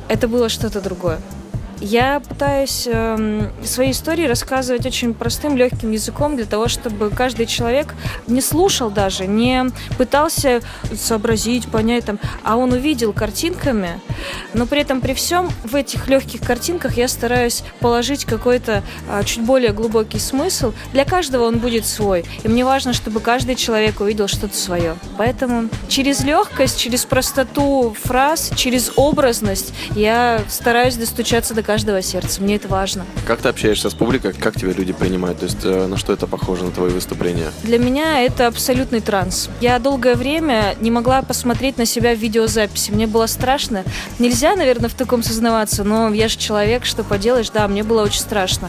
это 0.08 0.28
было 0.28 0.48
что-то 0.48 0.80
другое. 0.80 1.20
Я 1.82 2.20
пытаюсь 2.20 2.84
э, 2.86 3.50
свои 3.64 3.90
истории 3.90 4.26
рассказывать 4.26 4.86
очень 4.86 5.14
простым, 5.14 5.56
легким 5.56 5.90
языком 5.90 6.36
для 6.36 6.44
того, 6.44 6.68
чтобы 6.68 7.10
каждый 7.10 7.46
человек 7.46 7.96
не 8.28 8.40
слушал 8.40 8.88
даже, 8.88 9.26
не 9.26 9.64
пытался 9.98 10.60
сообразить, 10.94 11.66
понять 11.66 12.04
там, 12.04 12.20
а 12.44 12.56
он 12.56 12.72
увидел 12.72 13.12
картинками, 13.12 14.00
но 14.54 14.66
при 14.66 14.82
этом 14.82 15.00
при 15.00 15.12
всем 15.12 15.50
в 15.64 15.74
этих 15.74 16.06
легких 16.06 16.42
картинках 16.42 16.96
я 16.96 17.08
стараюсь 17.08 17.64
положить 17.80 18.26
какой-то 18.26 18.84
э, 19.08 19.24
чуть 19.24 19.42
более 19.42 19.72
глубокий 19.72 20.20
смысл. 20.20 20.72
Для 20.92 21.04
каждого 21.04 21.46
он 21.46 21.58
будет 21.58 21.84
свой, 21.84 22.24
и 22.44 22.48
мне 22.48 22.64
важно, 22.64 22.92
чтобы 22.92 23.18
каждый 23.18 23.56
человек 23.56 24.00
увидел 24.00 24.28
что-то 24.28 24.56
свое. 24.56 24.94
Поэтому 25.18 25.68
через 25.88 26.22
легкость, 26.22 26.78
через 26.78 27.04
простоту 27.04 27.96
фраз, 28.04 28.52
через 28.54 28.92
образность 28.94 29.74
я 29.96 30.40
стараюсь 30.48 30.94
достучаться 30.94 31.54
до 31.54 31.71
каждого 31.72 32.02
сердца. 32.02 32.42
Мне 32.42 32.56
это 32.56 32.68
важно. 32.68 33.06
Как 33.26 33.40
ты 33.40 33.48
общаешься 33.48 33.88
с 33.88 33.94
публикой, 33.94 34.34
как 34.34 34.60
тебя 34.60 34.72
люди 34.72 34.92
принимают? 34.92 35.38
То 35.38 35.46
есть 35.46 35.64
э, 35.64 35.86
на 35.86 35.96
что 35.96 36.12
это 36.12 36.26
похоже 36.26 36.64
на 36.64 36.70
твои 36.70 36.90
выступления? 36.90 37.50
Для 37.62 37.78
меня 37.78 38.20
это 38.20 38.46
абсолютный 38.46 39.00
транс. 39.00 39.48
Я 39.62 39.78
долгое 39.78 40.14
время 40.14 40.74
не 40.82 40.90
могла 40.90 41.22
посмотреть 41.22 41.78
на 41.78 41.86
себя 41.86 42.14
в 42.14 42.18
видеозаписи. 42.18 42.90
Мне 42.90 43.06
было 43.06 43.24
страшно. 43.24 43.84
Нельзя, 44.18 44.54
наверное, 44.54 44.90
в 44.90 44.92
таком 44.92 45.22
сознаваться, 45.22 45.82
но 45.82 46.12
я 46.12 46.28
же 46.28 46.36
человек, 46.36 46.84
что 46.84 47.04
поделаешь, 47.04 47.48
да, 47.48 47.66
мне 47.68 47.82
было 47.82 48.02
очень 48.02 48.20
страшно 48.20 48.68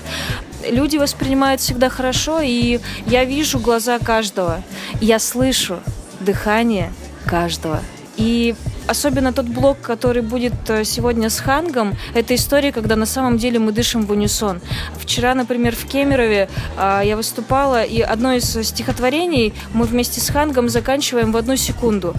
люди 0.70 0.96
воспринимают 0.96 1.60
всегда 1.60 1.90
хорошо, 1.90 2.40
и 2.40 2.80
я 3.06 3.26
вижу 3.26 3.60
глаза 3.60 4.00
каждого, 4.00 4.64
я 5.02 5.20
слышу 5.20 5.82
дыхание 6.22 6.94
каждого. 7.26 7.82
И 8.18 8.56
особенно 8.88 9.34
тот 9.34 9.48
блок, 9.48 9.80
который 9.82 10.22
будет 10.22 10.54
э, 10.70 10.84
сегодня 10.84 11.30
с 11.30 11.40
Хангом, 11.40 11.96
это 12.14 12.36
история, 12.36 12.72
когда 12.72 12.96
на 12.96 13.06
самом 13.06 13.38
деле 13.38 13.60
мы 13.60 13.72
дышим 13.72 14.06
в 14.06 14.12
унисон. 14.12 14.62
Вчера, 14.96 15.34
например, 15.34 15.76
в 15.76 15.86
Кемерове 15.86 16.50
а, 16.78 17.02
я 17.02 17.16
выступала, 17.16 17.84
и 17.84 18.02
одно 18.02 18.34
из 18.34 18.46
стихотворений 18.68 19.54
мы 19.74 19.86
вместе 19.86 20.22
с 20.22 20.30
Хангом 20.30 20.70
заканчиваем 20.70 21.32
в 21.32 21.38
одну 21.38 21.56
секунду. 21.56 22.14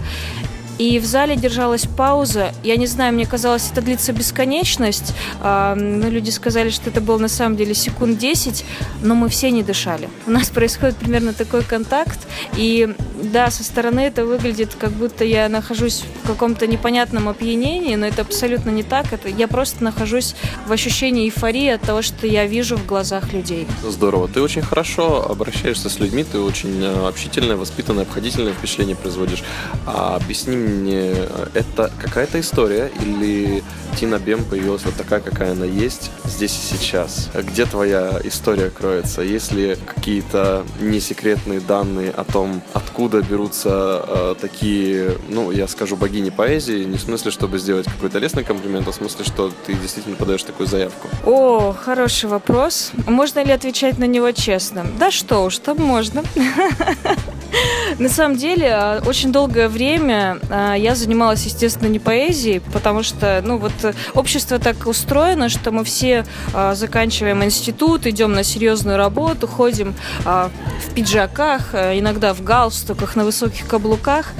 И 0.77 0.99
в 0.99 1.05
зале 1.05 1.35
держалась 1.35 1.85
пауза. 1.85 2.51
Я 2.63 2.75
не 2.75 2.87
знаю, 2.87 3.13
мне 3.13 3.25
казалось, 3.25 3.69
это 3.71 3.81
длится 3.81 4.11
бесконечность. 4.13 5.13
А, 5.41 5.75
но 5.75 6.09
люди 6.09 6.29
сказали, 6.29 6.69
что 6.69 6.89
это 6.89 7.01
было 7.01 7.17
на 7.17 7.27
самом 7.27 7.55
деле 7.55 7.73
секунд 7.73 8.17
10, 8.17 8.65
но 9.01 9.15
мы 9.15 9.29
все 9.29 9.51
не 9.51 9.63
дышали. 9.63 10.09
У 10.27 10.31
нас 10.31 10.49
происходит 10.49 10.97
примерно 10.97 11.33
такой 11.33 11.63
контакт. 11.63 12.19
И 12.57 12.93
да, 13.21 13.49
со 13.51 13.63
стороны 13.63 14.01
это 14.01 14.25
выглядит, 14.25 14.75
как 14.77 14.91
будто 14.91 15.23
я 15.23 15.47
нахожусь 15.49 16.03
в 16.23 16.27
каком-то 16.27 16.67
непонятном 16.67 17.29
опьянении, 17.29 17.95
но 17.95 18.05
это 18.05 18.23
абсолютно 18.23 18.69
не 18.69 18.83
так. 18.83 19.13
Это 19.13 19.29
я 19.29 19.47
просто 19.47 19.83
нахожусь 19.83 20.35
в 20.67 20.71
ощущении 20.71 21.25
эйфории 21.25 21.69
от 21.69 21.81
того, 21.81 22.01
что 22.01 22.27
я 22.27 22.45
вижу 22.45 22.77
в 22.77 22.85
глазах 22.85 23.31
людей. 23.31 23.67
Здорово. 23.83 24.27
Ты 24.27 24.41
очень 24.41 24.61
хорошо 24.61 25.25
обращаешься 25.29 25.89
с 25.89 25.99
людьми, 25.99 26.23
ты 26.23 26.39
очень 26.39 26.83
э, 26.83 27.07
общительная, 27.07 27.55
воспитанная, 27.55 28.03
обходительное 28.03 28.53
впечатление 28.53 28.95
производишь. 28.95 29.43
А 29.85 30.15
объясни 30.15 30.64
мне, 30.65 31.13
это 31.53 31.91
какая-то 31.99 32.39
история 32.39 32.91
или 33.01 33.63
Тина 33.97 34.19
Бем 34.19 34.43
появилась 34.43 34.83
вот 34.83 34.95
такая, 34.95 35.21
какая 35.21 35.53
она 35.53 35.65
есть 35.65 36.11
здесь 36.25 36.51
и 36.51 36.75
сейчас? 36.75 37.29
Где 37.33 37.65
твоя 37.65 38.19
история 38.23 38.69
кроется? 38.69 39.21
Есть 39.21 39.51
ли 39.53 39.77
какие-то 39.85 40.65
несекретные 40.81 41.59
данные 41.61 42.11
о 42.11 42.23
том, 42.23 42.61
откуда 42.73 43.21
берутся 43.21 44.03
э, 44.07 44.35
такие, 44.39 45.17
ну, 45.29 45.51
я 45.51 45.67
скажу, 45.67 45.95
богини 45.95 46.29
поэзии, 46.29 46.83
не 46.83 46.97
в 46.97 47.01
смысле, 47.01 47.31
чтобы 47.31 47.57
сделать 47.59 47.85
какой-то 47.85 48.19
лестный 48.19 48.43
комплимент, 48.43 48.87
а 48.87 48.91
в 48.91 48.95
смысле, 48.95 49.23
что 49.23 49.51
ты 49.65 49.73
действительно 49.75 50.15
подаешь 50.15 50.43
такую 50.43 50.67
заявку? 50.67 51.07
О, 51.25 51.73
хороший 51.73 52.29
вопрос. 52.29 52.91
Можно 53.07 53.43
ли 53.43 53.51
отвечать 53.51 53.97
на 53.97 54.05
него 54.05 54.31
честно? 54.31 54.85
Да 54.99 55.11
что 55.11 55.45
уж, 55.45 55.57
там 55.59 55.77
можно. 55.77 56.23
На 57.99 58.09
самом 58.09 58.37
деле, 58.37 58.69
а, 58.73 59.01
очень 59.05 59.31
долгое 59.31 59.69
время 59.69 60.39
а, 60.49 60.54
я 60.77 60.95
занималась, 60.95 61.45
естественно, 61.45 61.87
не 61.87 61.99
поэзией, 61.99 62.59
потому 62.73 63.03
что, 63.03 63.41
ну, 63.43 63.57
вот 63.57 63.73
общество 64.13 64.59
так 64.59 64.87
устроено, 64.87 65.49
что 65.49 65.71
мы 65.71 65.83
все 65.83 66.25
а, 66.53 66.75
заканчиваем 66.75 67.43
институт, 67.43 68.05
идем 68.05 68.33
на 68.33 68.43
серьезную 68.43 68.97
работу, 68.97 69.47
ходим 69.47 69.95
в 70.23 70.51
пиджаках, 70.93 71.73
иногда 71.73 72.33
в 72.33 72.43
галстуках, 72.43 73.15
на 73.15 73.23
высоких 73.25 73.67
каблуках, 73.67 74.31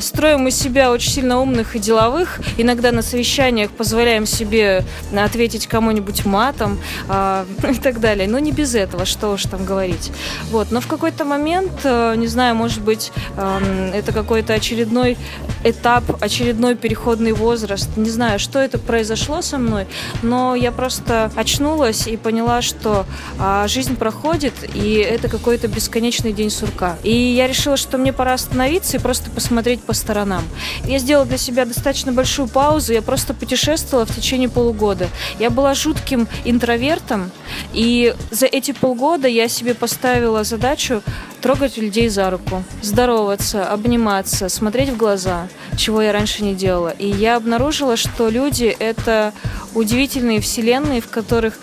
строим 0.00 0.48
из 0.48 0.58
себя 0.58 0.90
очень 0.90 1.10
сильно 1.10 1.40
умных 1.40 1.76
и 1.76 1.78
деловых, 1.78 2.40
иногда 2.56 2.92
на 2.92 3.02
совещаниях 3.02 3.70
позволяем 3.70 4.26
себе 4.26 4.84
ответить 5.16 5.66
кому-нибудь 5.66 6.24
матом 6.24 6.78
и 7.08 7.78
так 7.82 8.00
далее. 8.00 8.28
Но 8.28 8.38
не 8.38 8.52
без 8.52 8.74
этого, 8.74 9.04
что 9.04 9.32
уж 9.32 9.42
там 9.44 9.64
говорить. 9.64 10.12
Вот. 10.50 10.70
Но 10.70 10.80
в 10.80 10.86
какой-то 10.86 11.24
момент, 11.24 11.84
не 11.84 12.26
знаю, 12.26 12.54
может 12.54 12.82
быть, 12.82 13.12
это 13.36 14.12
какой-то 14.12 14.54
очередной 14.54 15.16
этап, 15.64 16.22
очередной 16.22 16.74
переходный 16.74 17.32
возраст. 17.32 17.88
Не 17.96 18.10
знаю, 18.10 18.38
что 18.38 18.58
это 18.58 18.78
произошло 18.78 19.42
со 19.42 19.58
мной, 19.58 19.86
но 20.22 20.54
я 20.54 20.72
просто 20.72 21.30
очнулась 21.34 22.06
и 22.06 22.16
поняла, 22.16 22.62
что 22.62 23.06
а, 23.38 23.66
жизнь 23.68 23.96
проходит, 23.96 24.54
и 24.74 24.94
это 24.94 25.28
какой-то 25.28 25.68
бесконечный 25.68 26.32
день 26.32 26.50
сурка. 26.50 26.96
И 27.02 27.12
я 27.12 27.46
решила, 27.46 27.76
что 27.76 27.98
мне 27.98 28.12
пора 28.12 28.34
остановиться 28.34 28.96
и 28.96 29.00
просто 29.00 29.30
посмотреть 29.30 29.82
по 29.82 29.92
сторонам. 29.92 30.44
Я 30.84 30.98
сделала 30.98 31.26
для 31.26 31.38
себя 31.38 31.64
достаточно 31.64 32.12
большую 32.12 32.48
паузу, 32.48 32.92
я 32.92 33.02
просто 33.02 33.34
путешествовала 33.34 34.06
в 34.06 34.14
течение 34.14 34.48
полугода. 34.48 35.08
Я 35.38 35.50
была 35.50 35.74
жутким 35.74 36.28
интровертом, 36.44 37.30
и 37.72 38.14
за 38.30 38.46
эти 38.46 38.72
полгода 38.72 39.28
я 39.28 39.48
себе 39.48 39.74
поставила 39.74 40.44
задачу 40.44 41.02
трогать 41.40 41.76
людей 41.76 42.08
за 42.08 42.30
руку, 42.30 42.62
здороваться, 42.82 43.70
обниматься, 43.70 44.48
смотреть 44.48 44.90
в 44.90 44.96
глаза, 44.96 45.48
чего 45.76 46.02
я 46.02 46.12
раньше 46.12 46.42
не 46.44 46.54
делала. 46.54 46.90
И 46.90 47.06
я 47.08 47.36
обнаружила, 47.36 47.96
что 47.96 48.28
люди— 48.28 48.64
это 48.78 49.32
удивительные 49.74 50.40
вселенные, 50.40 51.00
в 51.00 51.08
которых 51.08 51.58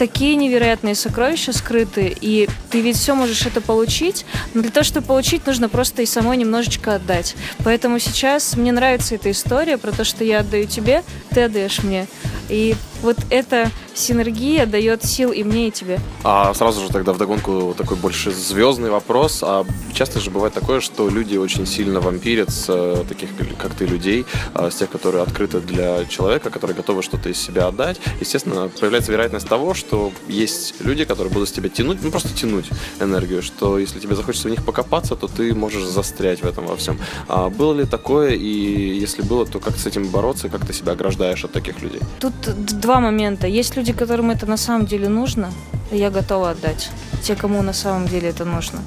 такие 0.00 0.34
невероятные 0.34 0.94
сокровища 0.94 1.52
скрыты, 1.52 2.16
и 2.22 2.48
ты 2.70 2.80
ведь 2.80 2.96
все 2.96 3.14
можешь 3.14 3.44
это 3.44 3.60
получить, 3.60 4.24
но 4.54 4.62
для 4.62 4.70
того, 4.70 4.82
чтобы 4.82 5.06
получить, 5.06 5.46
нужно 5.46 5.68
просто 5.68 6.00
и 6.00 6.06
самой 6.06 6.38
немножечко 6.38 6.94
отдать. 6.94 7.36
Поэтому 7.64 7.98
сейчас 7.98 8.56
мне 8.56 8.72
нравится 8.72 9.16
эта 9.16 9.30
история 9.30 9.76
про 9.76 9.92
то, 9.92 10.04
что 10.04 10.24
я 10.24 10.40
отдаю 10.40 10.66
тебе, 10.66 11.04
ты 11.28 11.42
отдаешь 11.42 11.82
мне. 11.82 12.06
И 12.48 12.76
вот 13.02 13.18
эта 13.28 13.70
синергия 13.94 14.66
дает 14.66 15.04
сил 15.04 15.32
и 15.32 15.42
мне, 15.42 15.68
и 15.68 15.70
тебе. 15.70 16.00
А 16.24 16.52
сразу 16.54 16.80
же 16.80 16.88
тогда 16.88 17.12
вдогонку 17.12 17.74
такой 17.76 17.96
больше 17.96 18.30
звездный 18.30 18.90
вопрос. 18.90 19.42
А 19.42 19.64
часто 19.92 20.20
же 20.20 20.30
бывает 20.30 20.54
такое, 20.54 20.80
что 20.80 21.08
люди 21.08 21.36
очень 21.36 21.66
сильно 21.66 22.00
вампирят 22.00 22.50
с 22.50 22.66
э, 22.68 23.04
таких, 23.08 23.30
как 23.58 23.74
ты, 23.74 23.86
людей, 23.86 24.24
а, 24.54 24.70
с 24.70 24.76
тех, 24.76 24.90
которые 24.90 25.22
открыты 25.22 25.60
для 25.60 26.04
человека, 26.06 26.50
которые 26.50 26.76
готовы 26.76 27.02
что-то 27.02 27.28
из 27.28 27.38
себя 27.38 27.66
отдать. 27.66 28.00
Естественно, 28.20 28.70
появляется 28.80 29.12
вероятность 29.12 29.48
того, 29.48 29.74
что 29.74 30.12
есть 30.28 30.74
люди, 30.80 31.04
которые 31.04 31.32
будут 31.32 31.48
с 31.48 31.52
тебя 31.52 31.68
тянуть, 31.68 31.98
ну 32.02 32.10
просто 32.10 32.28
тянуть 32.34 32.66
энергию, 33.00 33.42
что 33.42 33.78
если 33.78 33.98
тебе 33.98 34.14
захочется 34.14 34.48
в 34.48 34.50
них 34.50 34.64
покопаться, 34.64 35.16
то 35.16 35.28
ты 35.28 35.54
можешь 35.54 35.84
застрять 35.84 36.42
в 36.42 36.46
этом 36.46 36.66
во 36.66 36.76
всем. 36.76 36.98
А 37.28 37.48
было 37.48 37.74
ли 37.74 37.84
такое, 37.84 38.30
и 38.30 38.98
если 38.98 39.22
было, 39.22 39.46
то 39.46 39.58
как 39.58 39.76
с 39.76 39.86
этим 39.86 40.08
бороться, 40.08 40.48
как 40.48 40.66
ты 40.66 40.72
себя 40.72 40.92
ограждаешь 40.92 41.44
от 41.44 41.52
таких 41.52 41.82
людей? 41.82 42.00
Тут 42.20 42.32
два 42.80 43.00
момента. 43.00 43.46
Есть 43.46 43.76
люди, 43.80 43.94
которым 43.94 44.30
это 44.30 44.44
на 44.44 44.58
самом 44.58 44.84
деле 44.84 45.08
нужно, 45.08 45.50
я 45.90 46.10
готова 46.10 46.50
отдать. 46.50 46.90
Те, 47.22 47.34
кому 47.34 47.62
на 47.62 47.72
самом 47.72 48.06
деле 48.06 48.28
это 48.28 48.44
нужно. 48.44 48.80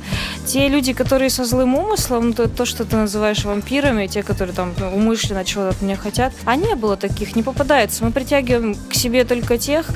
Те 0.46 0.68
люди, 0.68 0.94
которые 0.94 1.32
со 1.32 1.46
злым 1.46 1.74
умыслом, 1.74 2.34
то, 2.34 2.48
то 2.48 2.66
что 2.66 2.86
ты 2.86 2.96
называешь 2.96 3.44
вампирами, 3.44 4.06
те, 4.06 4.22
которые 4.22 4.56
там 4.56 4.72
ну, 4.78 4.96
умышленно 4.96 5.44
чего-то 5.46 5.70
от 5.70 5.82
меня 5.82 5.96
хотят, 5.96 6.32
а 6.46 6.56
не 6.56 6.76
было 6.76 6.96
таких, 6.96 7.36
не 7.36 7.42
попадается. 7.42 8.04
Мы 8.04 8.12
притягиваем 8.12 8.76
к 8.88 8.94
себе 8.94 9.26
только 9.26 9.58
тех, 9.58 9.88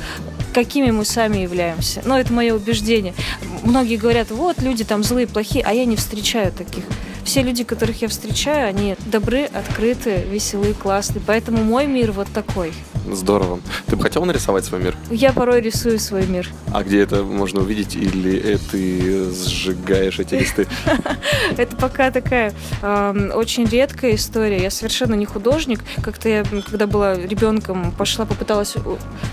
какими 0.51 0.89
мы 0.89 1.05
сами 1.05 1.37
являемся. 1.37 2.01
Но 2.03 2.19
это 2.19 2.33
мое 2.33 2.55
убеждение. 2.55 3.13
Многие 3.61 3.97
говорят, 3.97 4.31
вот 4.31 4.63
люди 4.63 4.83
там 4.83 5.03
злые, 5.03 5.27
плохие, 5.27 5.63
а 5.63 5.73
я 5.73 5.85
не 5.85 5.95
встречаю 5.95 6.51
таких. 6.51 6.85
Все 7.23 7.43
люди, 7.43 7.63
которых 7.63 8.01
я 8.01 8.07
встречаю, 8.07 8.67
они 8.67 8.95
добры, 9.05 9.43
открыты, 9.43 10.25
веселые, 10.27 10.73
классные. 10.73 11.21
Поэтому 11.27 11.63
мой 11.63 11.85
мир 11.85 12.11
вот 12.11 12.29
такой. 12.33 12.73
Здорово. 13.11 13.59
Ты 13.87 13.95
бы 13.95 14.03
хотел 14.03 14.25
нарисовать 14.25 14.65
свой 14.65 14.81
мир? 14.81 14.95
Я 15.09 15.31
порой 15.31 15.61
рисую 15.61 15.99
свой 15.99 16.25
мир. 16.27 16.49
А 16.73 16.83
где 16.83 17.01
это 17.01 17.23
можно 17.23 17.61
увидеть? 17.61 17.95
Или 17.95 18.37
э, 18.37 18.57
ты 18.71 19.31
сжигаешь 19.31 20.19
эти 20.19 20.35
листы? 20.35 20.67
Это 21.57 21.75
пока 21.77 22.11
такая 22.11 22.53
очень 22.81 23.65
редкая 23.65 24.15
история. 24.15 24.61
Я 24.61 24.69
совершенно 24.69 25.13
не 25.13 25.25
художник. 25.25 25.79
Как-то 26.01 26.29
я, 26.29 26.43
когда 26.43 26.87
была 26.87 27.15
ребенком, 27.15 27.91
пошла, 27.91 28.25
попыталась 28.25 28.75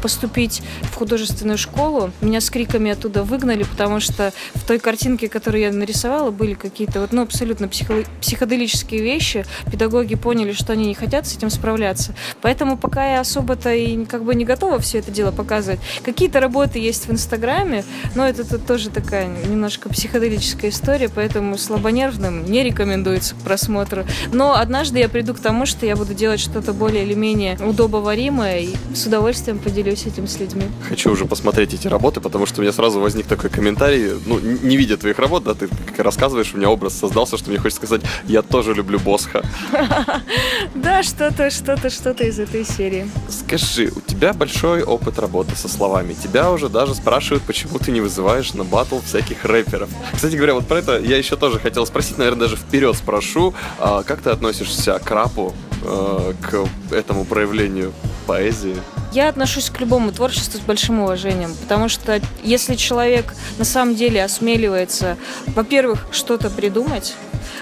поступить 0.02 0.62
в 0.82 0.94
художественную 0.94 1.58
школу. 1.58 2.10
Меня 2.20 2.40
с 2.40 2.50
криками 2.50 2.90
оттуда 2.90 3.22
выгнали, 3.22 3.64
потому 3.64 4.00
что 4.00 4.32
в 4.54 4.64
той 4.66 4.78
картинке, 4.78 5.28
которую 5.28 5.62
я 5.62 5.72
нарисовала, 5.72 6.30
были 6.30 6.54
какие-то 6.54 7.00
вот, 7.00 7.12
ну, 7.12 7.22
абсолютно 7.22 7.68
психо- 7.68 8.04
психоделические 8.20 9.02
вещи. 9.02 9.44
Педагоги 9.70 10.14
поняли, 10.14 10.52
что 10.52 10.72
они 10.72 10.86
не 10.86 10.94
хотят 10.94 11.26
с 11.26 11.36
этим 11.36 11.50
справляться. 11.50 12.14
Поэтому 12.40 12.76
пока 12.76 13.14
я 13.14 13.24
особо-то 13.64 13.74
и 13.74 14.04
как 14.04 14.24
бы 14.24 14.34
не 14.34 14.44
готова 14.44 14.78
все 14.78 14.98
это 14.98 15.10
дело 15.10 15.30
показывать. 15.30 15.80
Какие-то 16.04 16.40
работы 16.40 16.78
есть 16.78 17.08
в 17.08 17.12
Инстаграме, 17.12 17.84
но 18.14 18.26
это 18.26 18.48
тут 18.48 18.66
тоже 18.66 18.90
такая 18.90 19.28
немножко 19.48 19.88
психоделическая 19.88 20.70
история, 20.70 21.08
поэтому 21.08 21.58
слабонервным 21.58 22.44
не 22.44 22.62
рекомендуется 22.62 23.34
к 23.34 23.38
просмотру. 23.38 24.04
Но 24.32 24.54
однажды 24.54 24.98
я 24.98 25.08
приду 25.08 25.34
к 25.34 25.40
тому, 25.40 25.66
что 25.66 25.86
я 25.86 25.96
буду 25.96 26.14
делать 26.14 26.40
что-то 26.40 26.72
более 26.72 27.04
или 27.04 27.14
менее 27.14 27.58
удобоваримое 27.60 28.60
и 28.60 28.74
с 28.94 29.06
удовольствием 29.06 29.58
поделюсь 29.58 30.06
этим 30.06 30.26
с 30.26 30.38
людьми. 30.38 30.64
Хочу 30.88 31.10
уже 31.10 31.24
посмотреть 31.24 31.74
эти 31.74 31.88
работы, 31.88 32.20
потому 32.20 32.46
что 32.46 32.60
у 32.60 32.62
меня 32.62 32.72
сразу 32.72 33.00
возник 33.00 33.26
такой 33.26 33.50
комментарий, 33.50 34.12
ну, 34.26 34.38
не 34.38 34.76
видя 34.76 34.96
твоих 34.96 35.18
работ, 35.18 35.44
да, 35.44 35.54
ты 35.54 35.68
как 35.68 35.98
рассказываешь, 36.04 36.52
у 36.54 36.58
меня 36.58 36.70
образ 36.70 36.98
создался, 36.98 37.36
что 37.36 37.50
мне 37.50 37.58
хочется 37.58 37.86
сказать, 37.86 38.02
я 38.26 38.42
тоже 38.42 38.74
люблю 38.74 38.98
Босха. 38.98 39.42
Да, 40.74 41.02
что-то, 41.02 41.50
что-то, 41.50 41.90
что-то 41.90 42.24
из 42.24 42.38
этой 42.38 42.64
серии. 42.64 43.08
Скажи, 43.46 43.92
у 43.94 44.00
тебя 44.00 44.32
большой 44.32 44.82
опыт 44.82 45.18
работы 45.18 45.54
со 45.54 45.68
словами. 45.68 46.14
Тебя 46.14 46.50
уже 46.50 46.68
даже 46.68 46.94
спрашивают, 46.94 47.42
почему 47.42 47.78
ты 47.78 47.92
не 47.92 48.00
вызываешь 48.00 48.54
на 48.54 48.64
батл 48.64 49.00
всяких 49.00 49.44
рэперов. 49.44 49.90
Кстати 50.14 50.34
говоря, 50.36 50.54
вот 50.54 50.66
про 50.66 50.78
это 50.78 50.98
я 50.98 51.18
еще 51.18 51.36
тоже 51.36 51.58
хотел 51.58 51.84
спросить, 51.86 52.16
наверное, 52.16 52.48
даже 52.48 52.56
вперед 52.56 52.96
спрошу. 52.96 53.54
А 53.78 54.02
как 54.02 54.22
ты 54.22 54.30
относишься 54.30 54.98
к 54.98 55.10
рапу, 55.10 55.54
э, 55.82 56.32
к 56.40 56.66
этому 56.92 57.24
проявлению 57.24 57.92
поэзии? 58.26 58.76
Я 59.12 59.28
отношусь 59.28 59.70
к 59.70 59.78
любому 59.78 60.10
творчеству 60.10 60.58
с 60.58 60.62
большим 60.62 61.00
уважением, 61.00 61.54
потому 61.54 61.88
что 61.88 62.20
если 62.42 62.74
человек 62.74 63.34
на 63.58 63.64
самом 63.64 63.94
деле 63.94 64.24
осмеливается, 64.24 65.16
во-первых, 65.46 66.06
что-то 66.10 66.50
придумать, 66.50 67.14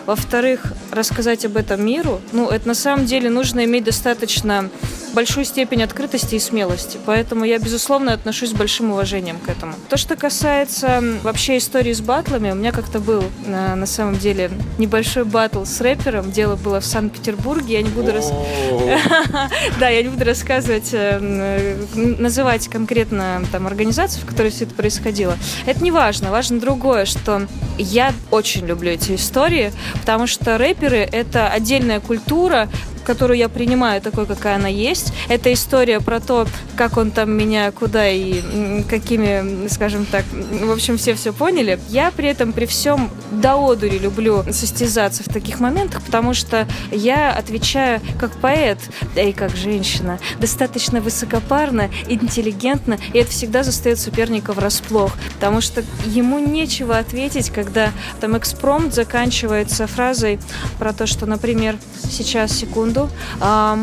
во-вторых, 0.06 0.72
рассказать 0.90 1.44
об 1.44 1.56
этом 1.56 1.84
миру, 1.84 2.20
ну, 2.32 2.48
это 2.48 2.68
на 2.68 2.74
самом 2.74 3.06
деле 3.06 3.30
нужно 3.30 3.64
иметь 3.64 3.84
достаточно 3.84 4.70
большую 5.12 5.44
степень 5.44 5.82
открытости 5.82 6.36
и 6.36 6.38
смелости. 6.38 6.98
Поэтому 7.04 7.44
я, 7.44 7.58
безусловно, 7.58 8.12
отношусь 8.12 8.50
с 8.50 8.52
большим 8.52 8.92
уважением 8.92 9.38
к 9.38 9.48
этому. 9.48 9.74
То, 9.88 9.96
что 9.96 10.16
касается 10.16 11.02
вообще 11.22 11.58
истории 11.58 11.92
с 11.92 12.00
батлами, 12.00 12.50
у 12.50 12.54
меня 12.54 12.72
как-то 12.72 12.98
был 12.98 13.24
на, 13.46 13.76
на 13.76 13.86
самом 13.86 14.16
деле 14.18 14.50
небольшой 14.78 15.24
батл 15.24 15.64
с 15.64 15.80
рэпером. 15.80 16.32
Дело 16.32 16.56
было 16.56 16.80
в 16.80 16.86
Санкт-Петербурге. 16.86 17.74
Я 17.74 17.82
не 17.82 17.90
буду 17.90 18.12
рас... 18.12 18.32
Да, 19.78 19.88
я 19.88 20.02
не 20.02 20.08
буду 20.08 20.24
рассказывать, 20.24 20.90
э, 20.92 21.76
называть 21.94 22.68
конкретно 22.68 23.42
там 23.52 23.66
организацию, 23.66 24.22
в 24.22 24.26
которой 24.26 24.50
все 24.50 24.64
это 24.64 24.74
происходило. 24.74 25.36
Это 25.66 25.82
не 25.82 25.90
важно. 25.90 26.30
Важно 26.30 26.60
другое, 26.60 27.04
что 27.04 27.46
я 27.78 28.12
очень 28.30 28.66
люблю 28.66 28.90
эти 28.92 29.14
истории, 29.14 29.72
потому 30.00 30.26
что 30.26 30.58
рэперы— 30.58 30.98
это 31.12 31.48
отдельная 31.48 32.00
культура, 32.00 32.68
которую 33.04 33.38
я 33.38 33.48
принимаю 33.48 34.00
такой, 34.00 34.26
какая 34.26 34.56
она 34.56 34.68
есть. 34.68 35.12
Это 35.28 35.52
история 35.52 36.00
про 36.00 36.20
то, 36.20 36.46
как 36.76 36.96
он 36.96 37.10
там 37.10 37.30
меня 37.30 37.70
куда 37.72 38.08
и 38.08 38.82
какими, 38.88 39.68
скажем 39.68 40.06
так, 40.06 40.24
в 40.32 40.70
общем, 40.70 40.96
все 40.98 41.14
все 41.14 41.32
поняли. 41.32 41.78
Я 41.88 42.10
при 42.10 42.28
этом 42.28 42.52
при 42.52 42.66
всем 42.66 43.10
до 43.30 43.54
одури 43.54 43.98
люблю 43.98 44.44
состязаться 44.52 45.22
в 45.22 45.28
таких 45.28 45.60
моментах, 45.60 46.02
потому 46.02 46.34
что 46.34 46.66
я 46.90 47.32
отвечаю 47.32 48.00
как 48.18 48.32
поэт, 48.36 48.78
да 49.14 49.22
и 49.22 49.32
как 49.32 49.56
женщина, 49.56 50.18
достаточно 50.38 51.00
высокопарно, 51.00 51.90
интеллигентно, 52.08 52.98
и 53.12 53.18
это 53.18 53.30
всегда 53.30 53.62
застает 53.62 53.98
соперника 53.98 54.52
врасплох, 54.52 55.12
потому 55.34 55.60
что 55.60 55.82
ему 56.06 56.38
нечего 56.38 56.98
ответить, 56.98 57.50
когда 57.50 57.90
там 58.20 58.36
экспромт 58.36 58.94
заканчивается 58.94 59.86
фразой 59.86 60.38
про 60.78 60.92
то, 60.92 61.06
что, 61.06 61.26
например, 61.26 61.76
сейчас, 62.10 62.52
секунду, 62.52 62.91
а, 63.40 63.78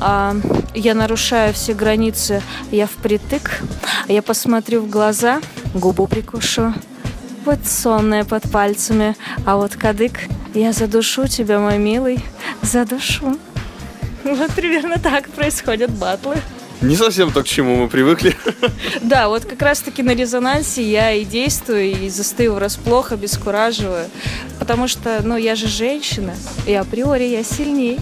а, 0.00 0.36
я 0.74 0.94
нарушаю 0.94 1.52
все 1.54 1.74
границы, 1.74 2.42
я 2.70 2.86
впритык, 2.86 3.62
я 4.08 4.22
посмотрю 4.22 4.82
в 4.82 4.90
глаза, 4.90 5.40
губу 5.74 6.06
прикушу, 6.06 6.74
вот 7.44 7.58
сонная 7.64 8.24
под 8.24 8.50
пальцами, 8.50 9.16
а 9.44 9.56
вот 9.56 9.76
кадык, 9.76 10.20
я 10.54 10.72
задушу 10.72 11.28
тебя, 11.28 11.60
мой 11.60 11.78
милый, 11.78 12.24
задушу. 12.62 13.38
Вот 14.24 14.50
примерно 14.52 14.98
так 14.98 15.28
происходят 15.28 15.92
батлы. 15.92 16.36
Не 16.82 16.94
совсем 16.94 17.32
то, 17.32 17.42
к 17.42 17.46
чему 17.46 17.76
мы 17.76 17.88
привыкли. 17.88 18.36
Да, 19.02 19.28
вот 19.28 19.44
как 19.44 19.62
раз-таки 19.62 20.02
на 20.02 20.14
резонансе 20.14 20.82
я 20.82 21.12
и 21.12 21.24
действую, 21.24 21.92
и 21.92 22.08
застою 22.08 22.54
врасплох, 22.54 23.12
обескураживаю. 23.12 24.06
Потому 24.58 24.88
что, 24.88 25.20
ну, 25.22 25.36
я 25.36 25.54
же 25.54 25.68
женщина, 25.68 26.34
и 26.66 26.74
априори 26.74 27.24
я 27.24 27.44
сильнее. 27.44 27.98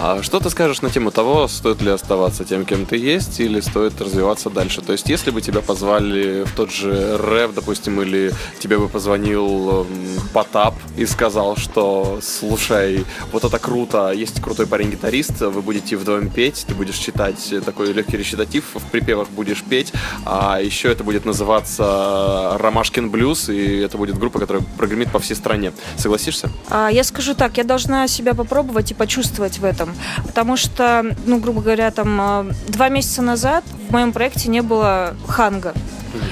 А 0.00 0.22
что 0.22 0.40
ты 0.40 0.48
скажешь 0.50 0.82
на 0.82 0.88
тему 0.90 1.10
того, 1.10 1.46
стоит 1.48 1.82
ли 1.82 1.90
оставаться 1.90 2.44
тем, 2.44 2.64
кем 2.64 2.86
ты 2.86 2.96
есть, 2.96 3.40
или 3.40 3.60
стоит 3.60 4.00
развиваться 4.00 4.50
дальше? 4.50 4.80
То 4.80 4.92
есть, 4.92 5.08
если 5.08 5.30
бы 5.30 5.40
тебя 5.42 5.60
позвали 5.60 6.44
в 6.44 6.52
тот 6.52 6.70
же 6.72 7.18
рэп, 7.18 7.54
допустим, 7.54 8.00
или 8.00 8.32
тебе 8.58 8.78
бы 8.78 8.88
позвонил 8.88 9.82
м, 9.82 9.86
Потап 10.32 10.74
и 10.96 11.06
сказал, 11.06 11.56
что, 11.56 12.20
слушай, 12.22 13.04
вот 13.32 13.44
это 13.44 13.58
круто, 13.58 14.10
есть 14.12 14.40
крутой 14.40 14.66
парень-гитарист, 14.66 15.40
вы 15.40 15.60
будете 15.60 15.96
вдвоем 15.96 16.30
петь, 16.30 16.64
ты 16.66 16.74
будешь 16.74 16.96
читать 16.96 17.52
такой 17.64 17.92
легкий 17.92 18.15
речитатив, 18.16 18.64
в 18.74 18.90
припевах 18.90 19.28
будешь 19.30 19.62
петь, 19.62 19.92
а 20.24 20.60
еще 20.60 20.90
это 20.90 21.04
будет 21.04 21.24
называться 21.24 22.56
Ромашкин 22.58 23.10
блюз, 23.10 23.48
и 23.48 23.78
это 23.78 23.98
будет 23.98 24.18
группа, 24.18 24.38
которая 24.38 24.64
прогремит 24.76 25.10
по 25.10 25.18
всей 25.18 25.34
стране. 25.34 25.72
Согласишься? 25.96 26.50
А, 26.68 26.88
Я 26.88 27.04
скажу 27.04 27.34
так, 27.34 27.56
я 27.56 27.64
должна 27.64 28.08
себя 28.08 28.34
попробовать 28.34 28.90
и 28.90 28.94
почувствовать 28.94 29.58
в 29.58 29.64
этом. 29.64 29.94
Потому 30.26 30.56
что, 30.56 31.16
ну, 31.26 31.38
грубо 31.38 31.60
говоря, 31.60 31.90
там 31.90 32.20
а, 32.20 32.46
два 32.68 32.88
месяца 32.88 33.22
назад 33.22 33.64
в 33.88 33.92
моем 33.92 34.12
проекте 34.12 34.48
не 34.48 34.62
было 34.62 35.14
ханга. 35.28 35.74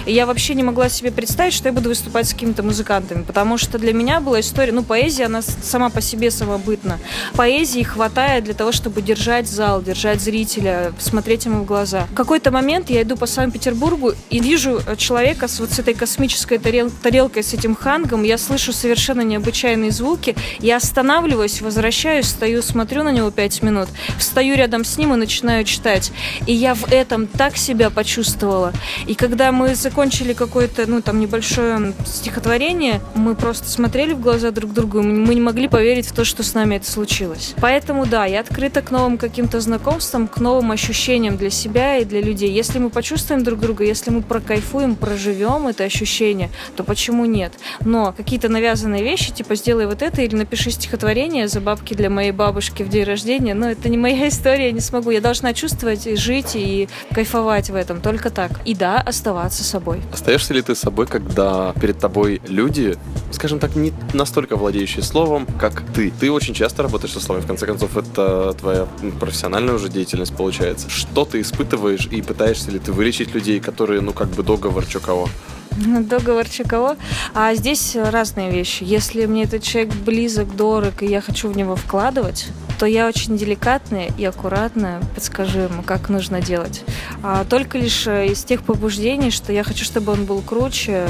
И 0.07 0.12
я 0.12 0.27
вообще 0.27 0.55
не 0.55 0.62
могла 0.62 0.88
себе 0.88 1.11
представить, 1.11 1.55
что 1.55 1.69
я 1.69 1.73
буду 1.73 1.88
выступать 1.88 2.29
с 2.29 2.33
какими-то 2.33 2.62
музыкантами, 2.62 3.23
потому 3.23 3.59
что 3.59 3.79
для 3.79 3.93
меня 3.93 4.21
была 4.21 4.40
история, 4.40 4.73
ну, 4.73 4.83
поэзия, 4.83 5.27
она 5.27 5.43
сама 5.43 5.90
по 5.90 6.01
себе 6.01 6.31
самобытна. 6.31 6.99
Поэзии 7.37 7.83
хватает 7.83 8.45
для 8.45 8.55
того, 8.55 8.73
чтобы 8.73 9.03
держать 9.03 9.49
зал, 9.49 9.83
держать 9.83 10.21
зрителя, 10.21 10.93
смотреть 10.99 11.47
ему 11.47 11.61
в 11.61 11.64
глаза. 11.64 12.07
В 12.11 12.14
какой-то 12.14 12.51
момент 12.51 12.90
я 12.90 13.03
иду 13.03 13.17
по 13.17 13.27
Санкт-Петербургу 13.27 14.12
и 14.31 14.40
вижу 14.40 14.81
э, 14.87 14.97
человека 14.97 15.49
с 15.49 15.61
вот 15.61 15.73
с 15.73 15.79
этой 15.79 15.95
космической 15.95 16.59
тарел- 16.59 16.93
тарелкой, 17.03 17.43
с 17.43 17.55
этим 17.55 17.75
хангом, 17.75 18.23
я 18.23 18.38
слышу 18.38 18.73
совершенно 18.73 19.23
необычайные 19.23 19.90
звуки, 19.90 20.37
я 20.61 20.77
останавливаюсь, 20.77 21.61
возвращаюсь, 21.61 22.27
стою, 22.27 22.62
смотрю 22.62 23.03
на 23.03 23.12
него 23.12 23.31
пять 23.31 23.62
минут, 23.62 23.88
встаю 24.19 24.57
рядом 24.57 24.85
с 24.85 24.99
ним 24.99 25.14
и 25.14 25.17
начинаю 25.17 25.64
читать. 25.64 26.12
И 26.47 26.53
я 26.53 26.75
в 26.75 26.93
этом 26.93 27.27
так 27.27 27.57
себя 27.57 27.90
почувствовала. 27.90 28.73
И 29.07 29.14
когда 29.14 29.53
мы 29.53 29.75
закончили 29.95 30.33
какое-то, 30.33 30.91
ну, 30.91 31.03
там, 31.03 31.21
небольшое 31.21 31.93
стихотворение, 32.05 33.01
мы 33.15 33.37
просто 33.37 33.69
смотрели 33.69 34.13
в 34.13 34.21
глаза 34.21 34.51
друг 34.51 34.73
другу, 34.73 34.99
и 34.99 35.03
мы 35.03 35.37
не 35.37 35.41
могли 35.41 35.69
поверить 35.69 36.09
в 36.09 36.13
то, 36.13 36.25
что 36.25 36.43
с 36.43 36.53
нами 36.53 36.75
это 36.75 36.91
случилось. 36.91 37.55
Поэтому, 37.61 38.05
да, 38.05 38.25
я 38.25 38.41
открыта 38.41 38.83
к 38.83 38.91
новым 38.91 39.19
каким-то 39.19 39.61
знакомствам, 39.61 40.27
к 40.27 40.41
новым 40.41 40.73
ощущениям 40.73 41.37
для 41.37 41.49
себя 41.49 41.99
и 41.99 42.05
для 42.05 42.21
людей. 42.21 42.51
Если 42.51 42.81
мы 42.81 42.91
почувствуем 42.91 43.45
друг 43.45 43.61
друга, 43.61 43.85
если 43.85 44.11
мы 44.11 44.23
прокайфуем, 44.23 44.97
проживем 44.97 45.69
это 45.69 45.85
ощущение, 45.85 46.51
то 46.75 46.83
почему 46.83 47.25
нет? 47.25 47.53
Но 47.85 48.13
какие-то 48.13 48.49
навязанные 48.49 49.05
вещи, 49.05 49.31
типа 49.31 49.55
сделай 49.55 49.87
вот 49.87 50.03
это 50.03 50.23
или 50.23 50.35
напиши 50.35 50.73
стихотворение 50.73 51.47
за 51.47 51.61
бабки 51.61 51.95
для 51.95 52.11
моей 52.11 52.33
бабушки 52.33 52.83
в 52.83 52.89
день 52.89 53.05
рождения, 53.05 53.55
ну, 53.55 53.67
это 53.67 53.89
не 53.89 53.97
моя 53.97 54.29
история, 54.35 54.67
я 54.67 54.73
не 54.73 54.81
смогу. 54.81 55.11
Я 55.11 55.21
должна 55.21 55.55
чувствовать 55.55 56.09
и 56.09 56.17
жить 56.17 56.57
и 56.57 56.89
кайфовать 57.15 57.71
в 57.71 57.77
этом, 57.77 58.01
только 58.01 58.31
так. 58.31 58.51
И 58.65 58.75
да, 58.75 59.01
оставаться 59.01 59.63
собой. 59.63 59.84
Собой. 59.85 60.03
Остаешься 60.12 60.55
ли 60.55 60.62
ты 60.62 60.75
собой, 60.75 61.07
когда 61.07 61.73
перед 61.81 61.99
тобой 61.99 62.40
люди, 62.49 62.97
скажем 63.33 63.59
так, 63.59 63.77
не 63.77 63.92
настолько 64.12 64.57
владеющие 64.57 65.03
словом, 65.03 65.47
как 65.61 65.83
ты? 65.94 66.11
Ты 66.11 66.31
очень 66.31 66.55
часто 66.55 66.83
работаешь 66.83 67.12
со 67.12 67.20
словами, 67.20 67.44
в 67.44 67.47
конце 67.47 67.66
концов, 67.66 67.97
это 67.97 68.55
твоя 68.55 68.87
профессиональная 69.20 69.75
уже 69.75 69.88
деятельность 69.88 70.35
получается. 70.35 70.88
Что 70.88 71.25
ты 71.25 71.40
испытываешь 71.40 72.07
и 72.07 72.23
пытаешься 72.23 72.70
ли 72.70 72.79
ты 72.79 72.92
вылечить 72.92 73.35
людей, 73.35 73.61
которые, 73.61 74.01
ну, 74.01 74.12
как 74.12 74.29
бы 74.29 74.42
договор 74.42 74.87
чё 74.87 75.01
кого? 75.01 75.29
Договор 75.77 76.47
кого? 76.68 76.97
А 77.35 77.55
здесь 77.55 77.97
разные 77.97 78.51
вещи. 78.51 78.85
Если 78.85 79.27
мне 79.27 79.44
этот 79.44 79.62
человек 79.62 79.92
близок, 79.94 80.57
дорог, 80.57 81.03
и 81.03 81.07
я 81.07 81.20
хочу 81.20 81.49
в 81.49 81.57
него 81.57 81.77
вкладывать, 81.77 82.47
то 82.79 82.87
я 82.87 83.07
очень 83.07 83.37
деликатная 83.37 84.11
и 84.17 84.25
аккуратно 84.25 85.01
подскажу 85.15 85.61
ему, 85.61 85.83
как 85.83 86.09
нужно 86.09 86.41
делать. 86.41 86.85
А 87.23 87.45
только 87.45 87.79
лишь 87.79 88.07
э, 88.07 88.27
из 88.29 88.45
тех 88.45 88.63
побуждений, 88.63 89.31
что 89.31 89.53
я 89.53 89.65
хочу, 89.65 89.85
чтобы 89.85 90.13
он 90.13 90.25
был 90.25 90.43
круче, 90.43 91.09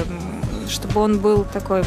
чтобы 0.69 1.01
он 1.01 1.19
был 1.19 1.45
такой 1.45 1.83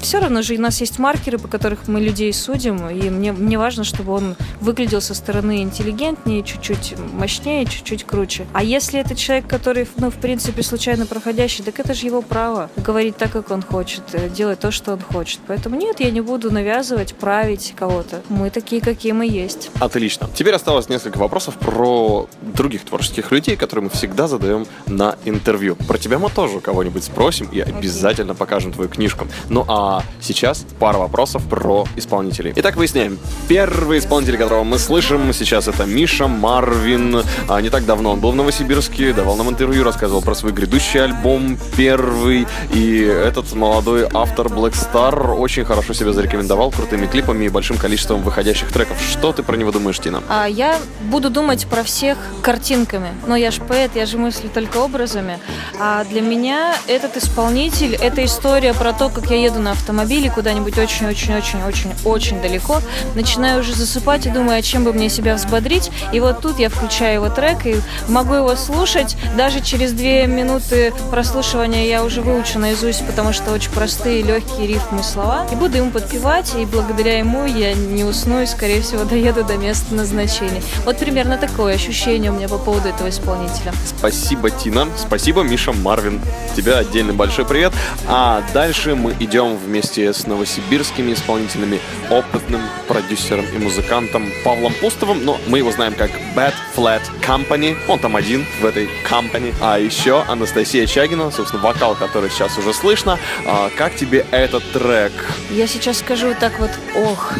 все 0.00 0.18
равно 0.18 0.42
же 0.42 0.54
у 0.54 0.60
нас 0.60 0.80
есть 0.80 0.98
маркеры, 0.98 1.38
по 1.38 1.48
которых 1.48 1.86
мы 1.88 2.00
людей 2.00 2.32
судим, 2.32 2.88
и 2.88 3.10
мне, 3.10 3.32
мне 3.32 3.58
важно, 3.58 3.84
чтобы 3.84 4.12
он 4.12 4.36
выглядел 4.60 5.00
со 5.00 5.14
стороны 5.14 5.62
интеллигентнее, 5.62 6.42
чуть-чуть 6.42 6.94
мощнее, 7.12 7.66
чуть-чуть 7.66 8.04
круче. 8.04 8.46
А 8.52 8.62
если 8.62 9.00
это 9.00 9.14
человек, 9.14 9.46
который, 9.46 9.86
ну, 9.96 10.10
в 10.10 10.16
принципе, 10.16 10.62
случайно 10.62 11.06
проходящий, 11.06 11.64
так 11.64 11.78
это 11.78 11.94
же 11.94 12.06
его 12.06 12.22
право 12.22 12.70
говорить 12.76 13.16
так, 13.16 13.30
как 13.32 13.50
он 13.50 13.62
хочет, 13.62 14.02
э, 14.12 14.28
делать 14.28 14.60
то, 14.60 14.70
что 14.70 14.92
он 14.92 15.00
хочет. 15.00 15.40
Поэтому 15.46 15.76
нет, 15.76 16.00
я 16.00 16.10
не 16.10 16.20
буду 16.20 16.50
навязывать, 16.50 17.14
править 17.14 17.74
кого-то. 17.76 18.22
Мы 18.28 18.50
такие, 18.50 18.80
какие 18.80 19.12
мы 19.12 19.26
есть. 19.26 19.70
Отлично. 19.80 20.28
Теперь 20.34 20.54
осталось 20.54 20.88
несколько 20.88 21.18
вопросов 21.18 21.56
про 21.56 22.28
других 22.42 22.84
творческих 22.84 23.30
людей, 23.32 23.56
которые 23.56 23.84
мы 23.84 23.90
всегда 23.90 24.28
задаем 24.28 24.66
на 24.86 25.16
интервью. 25.24 25.76
Про 25.76 25.98
тебя 25.98 26.18
мы 26.18 26.30
тоже 26.30 26.60
кого-нибудь 26.60 27.04
спросим 27.04 27.48
и 27.52 27.60
обязательно 27.60 28.34
покажем 28.34 28.72
твою 28.72 28.88
книжку. 28.88 29.26
Ну 29.48 29.64
а 29.68 29.89
а 29.90 30.02
сейчас 30.20 30.64
пара 30.78 30.98
вопросов 30.98 31.42
про 31.48 31.84
исполнителей. 31.96 32.52
Итак, 32.54 32.76
выясняем. 32.76 33.18
Первый 33.48 33.98
исполнитель, 33.98 34.36
которого 34.38 34.62
мы 34.62 34.78
слышим 34.78 35.32
сейчас, 35.32 35.66
это 35.66 35.84
Миша 35.84 36.28
Марвин. 36.28 37.24
А, 37.48 37.60
не 37.60 37.70
так 37.70 37.84
давно 37.86 38.12
он 38.12 38.20
был 38.20 38.30
в 38.30 38.36
Новосибирске, 38.36 39.12
давал 39.12 39.34
нам 39.34 39.50
интервью, 39.50 39.82
рассказывал 39.82 40.22
про 40.22 40.36
свой 40.36 40.52
грядущий 40.52 41.02
альбом, 41.02 41.58
первый. 41.76 42.46
И 42.72 43.00
этот 43.00 43.52
молодой 43.52 44.06
автор 44.14 44.46
Black 44.46 44.74
Star 44.74 45.34
очень 45.34 45.64
хорошо 45.64 45.92
себя 45.92 46.12
зарекомендовал 46.12 46.70
крутыми 46.70 47.06
клипами 47.06 47.46
и 47.46 47.48
большим 47.48 47.76
количеством 47.76 48.22
выходящих 48.22 48.70
треков. 48.70 48.96
Что 49.00 49.32
ты 49.32 49.42
про 49.42 49.56
него 49.56 49.72
думаешь, 49.72 49.98
Тина? 49.98 50.22
А, 50.28 50.46
я 50.46 50.78
буду 51.00 51.30
думать 51.30 51.66
про 51.66 51.82
всех 51.82 52.16
картинками. 52.42 53.08
Но 53.26 53.34
я 53.34 53.50
же 53.50 53.60
поэт, 53.60 53.96
я 53.96 54.06
же 54.06 54.18
мыслю 54.18 54.50
только 54.54 54.76
образами. 54.76 55.40
А 55.80 56.04
для 56.04 56.20
меня 56.20 56.76
этот 56.86 57.16
исполнитель, 57.16 57.96
это 57.96 58.24
история 58.24 58.72
про 58.72 58.92
то, 58.92 59.08
как 59.08 59.28
я 59.32 59.36
еду 59.42 59.58
на 59.58 59.74
автомобиле 59.80 60.30
куда-нибудь 60.30 60.78
очень-очень-очень-очень-очень 60.78 62.40
далеко, 62.40 62.80
начинаю 63.14 63.60
уже 63.60 63.74
засыпать 63.74 64.26
и 64.26 64.30
думаю, 64.30 64.58
а 64.58 64.62
чем 64.62 64.84
бы 64.84 64.92
мне 64.92 65.08
себя 65.08 65.34
взбодрить. 65.34 65.90
И 66.12 66.20
вот 66.20 66.40
тут 66.40 66.58
я 66.58 66.68
включаю 66.68 67.14
его 67.14 67.28
трек 67.28 67.66
и 67.66 67.80
могу 68.08 68.34
его 68.34 68.54
слушать. 68.56 69.16
Даже 69.36 69.60
через 69.60 69.92
две 69.92 70.26
минуты 70.26 70.92
прослушивания 71.10 71.86
я 71.86 72.04
уже 72.04 72.20
выучу 72.20 72.58
наизусть, 72.58 73.04
потому 73.06 73.32
что 73.32 73.52
очень 73.52 73.70
простые, 73.70 74.22
легкие 74.22 74.66
рифмы 74.66 75.02
слова. 75.02 75.46
И 75.50 75.56
буду 75.56 75.78
ему 75.78 75.90
подпевать, 75.90 76.54
и 76.54 76.64
благодаря 76.66 77.18
ему 77.18 77.46
я 77.46 77.74
не 77.74 78.04
усну 78.04 78.42
и, 78.42 78.46
скорее 78.46 78.82
всего, 78.82 79.04
доеду 79.04 79.44
до 79.44 79.56
места 79.56 79.94
назначения. 79.94 80.62
Вот 80.84 80.98
примерно 80.98 81.38
такое 81.38 81.74
ощущение 81.74 82.30
у 82.30 82.34
меня 82.34 82.48
по 82.48 82.58
поводу 82.58 82.88
этого 82.88 83.08
исполнителя. 83.08 83.72
Спасибо, 83.84 84.50
Тина. 84.50 84.88
Спасибо, 84.96 85.42
Миша 85.42 85.72
Марвин. 85.72 86.20
Тебе 86.56 86.74
отдельный 86.74 87.14
большой 87.14 87.46
привет. 87.46 87.72
А 88.06 88.42
дальше 88.52 88.94
мы 88.94 89.14
идем 89.20 89.56
в 89.56 89.68
вместе 89.70 90.12
с 90.12 90.26
новосибирскими 90.26 91.12
исполнителями, 91.12 91.80
опытным 92.10 92.60
продюсером 92.88 93.46
и 93.54 93.58
музыкантом 93.58 94.28
Павлом 94.44 94.74
Пустовым, 94.80 95.24
но 95.24 95.40
мы 95.46 95.58
его 95.58 95.70
знаем 95.70 95.94
как 95.94 96.10
Bad 96.34 96.54
Flat 96.76 97.02
Company, 97.26 97.76
он 97.88 98.00
там 98.00 98.16
один 98.16 98.44
в 98.60 98.64
этой 98.64 98.88
company, 99.08 99.54
а 99.60 99.78
еще 99.78 100.22
Анастасия 100.22 100.86
Чагина, 100.86 101.30
собственно, 101.30 101.62
вокал, 101.62 101.94
который 101.94 102.30
сейчас 102.30 102.58
уже 102.58 102.74
слышно. 102.74 103.18
А, 103.46 103.70
как 103.76 103.94
тебе 103.94 104.26
этот 104.32 104.64
трек? 104.72 105.12
Я 105.50 105.66
сейчас 105.66 105.98
скажу 105.98 106.34
так 106.38 106.58
вот, 106.58 106.70
ох, 106.96 107.34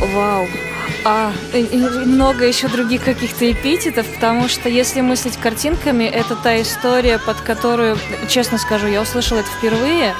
вау, 0.00 0.46
а, 1.04 1.32
много 2.04 2.44
еще 2.44 2.68
других 2.68 3.04
каких-то 3.04 3.50
эпитетов, 3.50 4.06
потому 4.14 4.48
что 4.48 4.68
если 4.68 5.00
мыслить 5.00 5.36
картинками, 5.36 6.04
это 6.04 6.36
та 6.36 6.60
история, 6.60 7.18
под 7.18 7.40
которую, 7.40 7.98
честно 8.28 8.58
скажу, 8.58 8.86
я 8.86 9.00
услышала 9.00 9.38
это 9.38 9.48
впервые, 9.58 10.14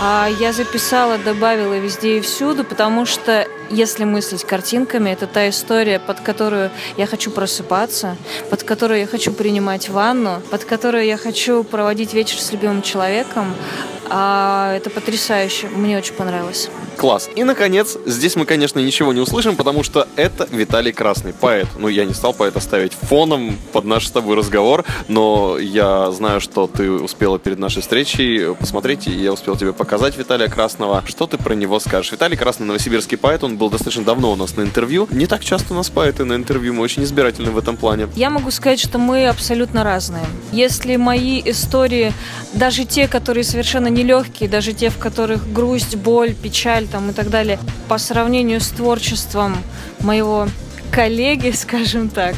а 0.00 0.28
я 0.40 0.52
записала, 0.52 1.18
добавила 1.18 1.78
везде 1.78 2.18
и 2.18 2.20
всюду, 2.20 2.64
потому 2.64 3.06
что 3.06 3.46
если 3.70 4.04
мыслить 4.04 4.44
картинками, 4.44 5.10
это 5.10 5.26
та 5.26 5.48
история, 5.48 5.98
под 5.98 6.20
которую 6.20 6.70
я 6.96 7.06
хочу 7.06 7.30
просыпаться, 7.30 8.16
под 8.50 8.62
которую 8.62 9.00
я 9.00 9.06
хочу 9.06 9.32
принимать 9.32 9.88
ванну, 9.88 10.40
под 10.50 10.64
которую 10.64 11.04
я 11.04 11.16
хочу 11.16 11.64
проводить 11.64 12.14
вечер 12.14 12.38
с 12.40 12.52
любимым 12.52 12.82
человеком. 12.82 13.54
А 14.10 14.74
это 14.74 14.90
потрясающе. 14.90 15.68
Мне 15.68 15.98
очень 15.98 16.14
понравилось. 16.14 16.68
Класс. 16.96 17.28
И, 17.36 17.44
наконец, 17.44 17.96
здесь 18.06 18.34
мы, 18.34 18.44
конечно, 18.44 18.80
ничего 18.80 19.12
не 19.12 19.20
услышим, 19.20 19.54
потому 19.54 19.82
что 19.84 20.08
это 20.16 20.48
Виталий 20.50 20.92
Красный, 20.92 21.32
поэт. 21.32 21.68
Ну, 21.78 21.88
я 21.88 22.04
не 22.04 22.14
стал 22.14 22.32
поэта 22.32 22.58
ставить 22.60 22.92
фоном 22.92 23.56
под 23.72 23.84
наш 23.84 24.06
с 24.06 24.10
тобой 24.10 24.36
разговор, 24.36 24.84
но 25.06 25.58
я 25.58 26.10
знаю, 26.10 26.40
что 26.40 26.66
ты 26.66 26.90
успела 26.90 27.38
перед 27.38 27.58
нашей 27.58 27.82
встречей 27.82 28.54
посмотреть, 28.54 29.06
и 29.06 29.12
я 29.12 29.32
успел 29.32 29.56
тебе 29.56 29.72
показать 29.72 30.16
Виталия 30.16 30.48
Красного. 30.48 31.04
Что 31.06 31.26
ты 31.26 31.38
про 31.38 31.54
него 31.54 31.78
скажешь? 31.78 32.10
Виталий 32.10 32.36
Красный, 32.36 32.66
новосибирский 32.66 33.16
поэт, 33.16 33.44
он 33.44 33.58
был 33.58 33.70
достаточно 33.70 34.04
давно 34.04 34.32
у 34.32 34.36
нас 34.36 34.56
на 34.56 34.62
интервью. 34.62 35.06
Не 35.12 35.26
так 35.26 35.44
часто 35.44 35.74
у 35.74 35.76
нас 35.76 35.90
поэты 35.90 36.24
на 36.24 36.34
интервью, 36.34 36.74
мы 36.74 36.82
очень 36.82 37.04
избирательны 37.04 37.52
в 37.52 37.58
этом 37.58 37.76
плане. 37.76 38.08
Я 38.16 38.30
могу 38.30 38.50
сказать, 38.50 38.80
что 38.80 38.98
мы 38.98 39.28
абсолютно 39.28 39.84
разные. 39.84 40.24
Если 40.50 40.96
мои 40.96 41.40
истории, 41.44 42.12
даже 42.54 42.84
те, 42.84 43.06
которые 43.06 43.44
совершенно 43.44 43.88
нелегкие, 43.98 44.48
даже 44.48 44.72
те, 44.72 44.90
в 44.90 44.98
которых 44.98 45.52
грусть, 45.52 45.96
боль, 45.96 46.34
печаль, 46.34 46.86
там 46.86 47.10
и 47.10 47.12
так 47.12 47.30
далее, 47.30 47.58
по 47.88 47.98
сравнению 47.98 48.60
с 48.60 48.68
творчеством 48.68 49.56
моего 50.00 50.48
коллеги, 50.90 51.50
скажем 51.54 52.08
так, 52.08 52.34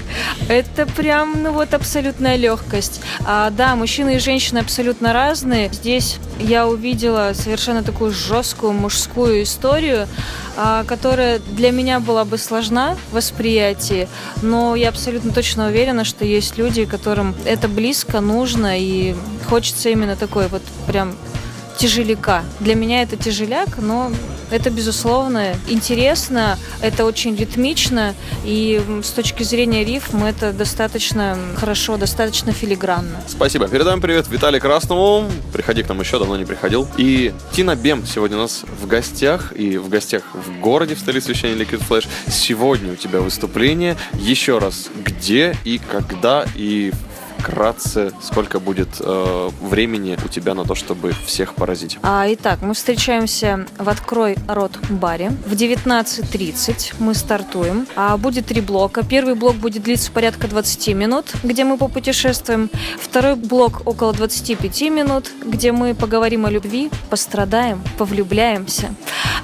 это 0.48 0.86
прям, 0.86 1.42
ну 1.42 1.52
вот, 1.52 1.74
абсолютная 1.74 2.36
легкость. 2.36 3.00
А, 3.24 3.50
да, 3.50 3.76
мужчины 3.76 4.16
и 4.16 4.18
женщины 4.18 4.58
абсолютно 4.58 5.12
разные. 5.12 5.70
Здесь 5.72 6.18
я 6.38 6.66
увидела 6.66 7.32
совершенно 7.34 7.82
такую 7.82 8.10
жесткую 8.10 8.72
мужскую 8.72 9.42
историю, 9.42 10.08
а, 10.56 10.84
которая 10.84 11.38
для 11.38 11.70
меня 11.70 12.00
была 12.00 12.24
бы 12.24 12.38
сложна 12.38 12.96
в 13.10 13.14
восприятии, 13.14 14.08
но 14.42 14.74
я 14.74 14.88
абсолютно 14.88 15.32
точно 15.32 15.68
уверена, 15.68 16.04
что 16.04 16.24
есть 16.24 16.58
люди, 16.58 16.86
которым 16.86 17.34
это 17.44 17.68
близко, 17.68 18.20
нужно, 18.20 18.78
и 18.78 19.14
хочется 19.48 19.90
именно 19.90 20.16
такой 20.16 20.48
вот 20.48 20.62
прям 20.86 21.14
тяжеляка. 21.80 22.44
Для 22.60 22.74
меня 22.74 23.00
это 23.00 23.16
тяжеляк, 23.16 23.78
но 23.78 24.12
это, 24.50 24.68
безусловно, 24.68 25.54
интересно, 25.66 26.58
это 26.82 27.06
очень 27.06 27.34
ритмично, 27.34 28.14
и 28.44 28.82
с 29.02 29.10
точки 29.10 29.44
зрения 29.44 29.82
рифм 29.82 30.24
это 30.24 30.52
достаточно 30.52 31.38
хорошо, 31.56 31.96
достаточно 31.96 32.52
филигранно. 32.52 33.22
Спасибо. 33.26 33.66
Передаем 33.66 34.02
привет 34.02 34.28
Виталию 34.28 34.60
Красному. 34.60 35.30
Приходи 35.54 35.82
к 35.82 35.88
нам 35.88 36.00
еще, 36.00 36.18
давно 36.18 36.36
не 36.36 36.44
приходил. 36.44 36.86
И 36.98 37.32
Тина 37.52 37.76
Бем 37.76 38.04
сегодня 38.06 38.36
у 38.36 38.40
нас 38.40 38.62
в 38.82 38.86
гостях, 38.86 39.54
и 39.56 39.78
в 39.78 39.88
гостях 39.88 40.24
в 40.34 40.60
городе, 40.60 40.94
в 40.96 40.98
столице 40.98 41.30
вещания 41.30 41.56
Liquid 41.56 41.82
Flash. 41.88 42.06
Сегодня 42.30 42.92
у 42.92 42.96
тебя 42.96 43.20
выступление. 43.20 43.96
Еще 44.18 44.58
раз, 44.58 44.90
где 45.02 45.56
и 45.64 45.78
когда 45.78 46.44
и 46.54 46.92
вкратце, 47.40 48.12
сколько 48.22 48.60
будет 48.60 48.88
э, 49.00 49.50
времени 49.60 50.16
у 50.24 50.28
тебя 50.28 50.54
на 50.54 50.64
то, 50.64 50.74
чтобы 50.74 51.12
всех 51.24 51.54
поразить? 51.54 51.98
А, 52.02 52.26
итак, 52.28 52.60
мы 52.62 52.74
встречаемся 52.74 53.66
в 53.78 53.88
«Открой 53.88 54.36
рот» 54.46 54.72
баре. 54.88 55.32
В 55.46 55.52
19.30 55.52 56.94
мы 56.98 57.14
стартуем. 57.14 57.86
А, 57.96 58.16
будет 58.16 58.46
три 58.46 58.60
блока. 58.60 59.02
Первый 59.04 59.34
блок 59.34 59.56
будет 59.56 59.82
длиться 59.82 60.10
порядка 60.12 60.48
20 60.48 60.88
минут, 60.94 61.26
где 61.42 61.64
мы 61.64 61.78
попутешествуем. 61.78 62.70
Второй 63.00 63.34
блок 63.36 63.82
около 63.86 64.12
25 64.12 64.82
минут, 64.90 65.30
где 65.44 65.72
мы 65.72 65.94
поговорим 65.94 66.46
о 66.46 66.50
любви, 66.50 66.90
пострадаем, 67.08 67.82
повлюбляемся. 67.98 68.94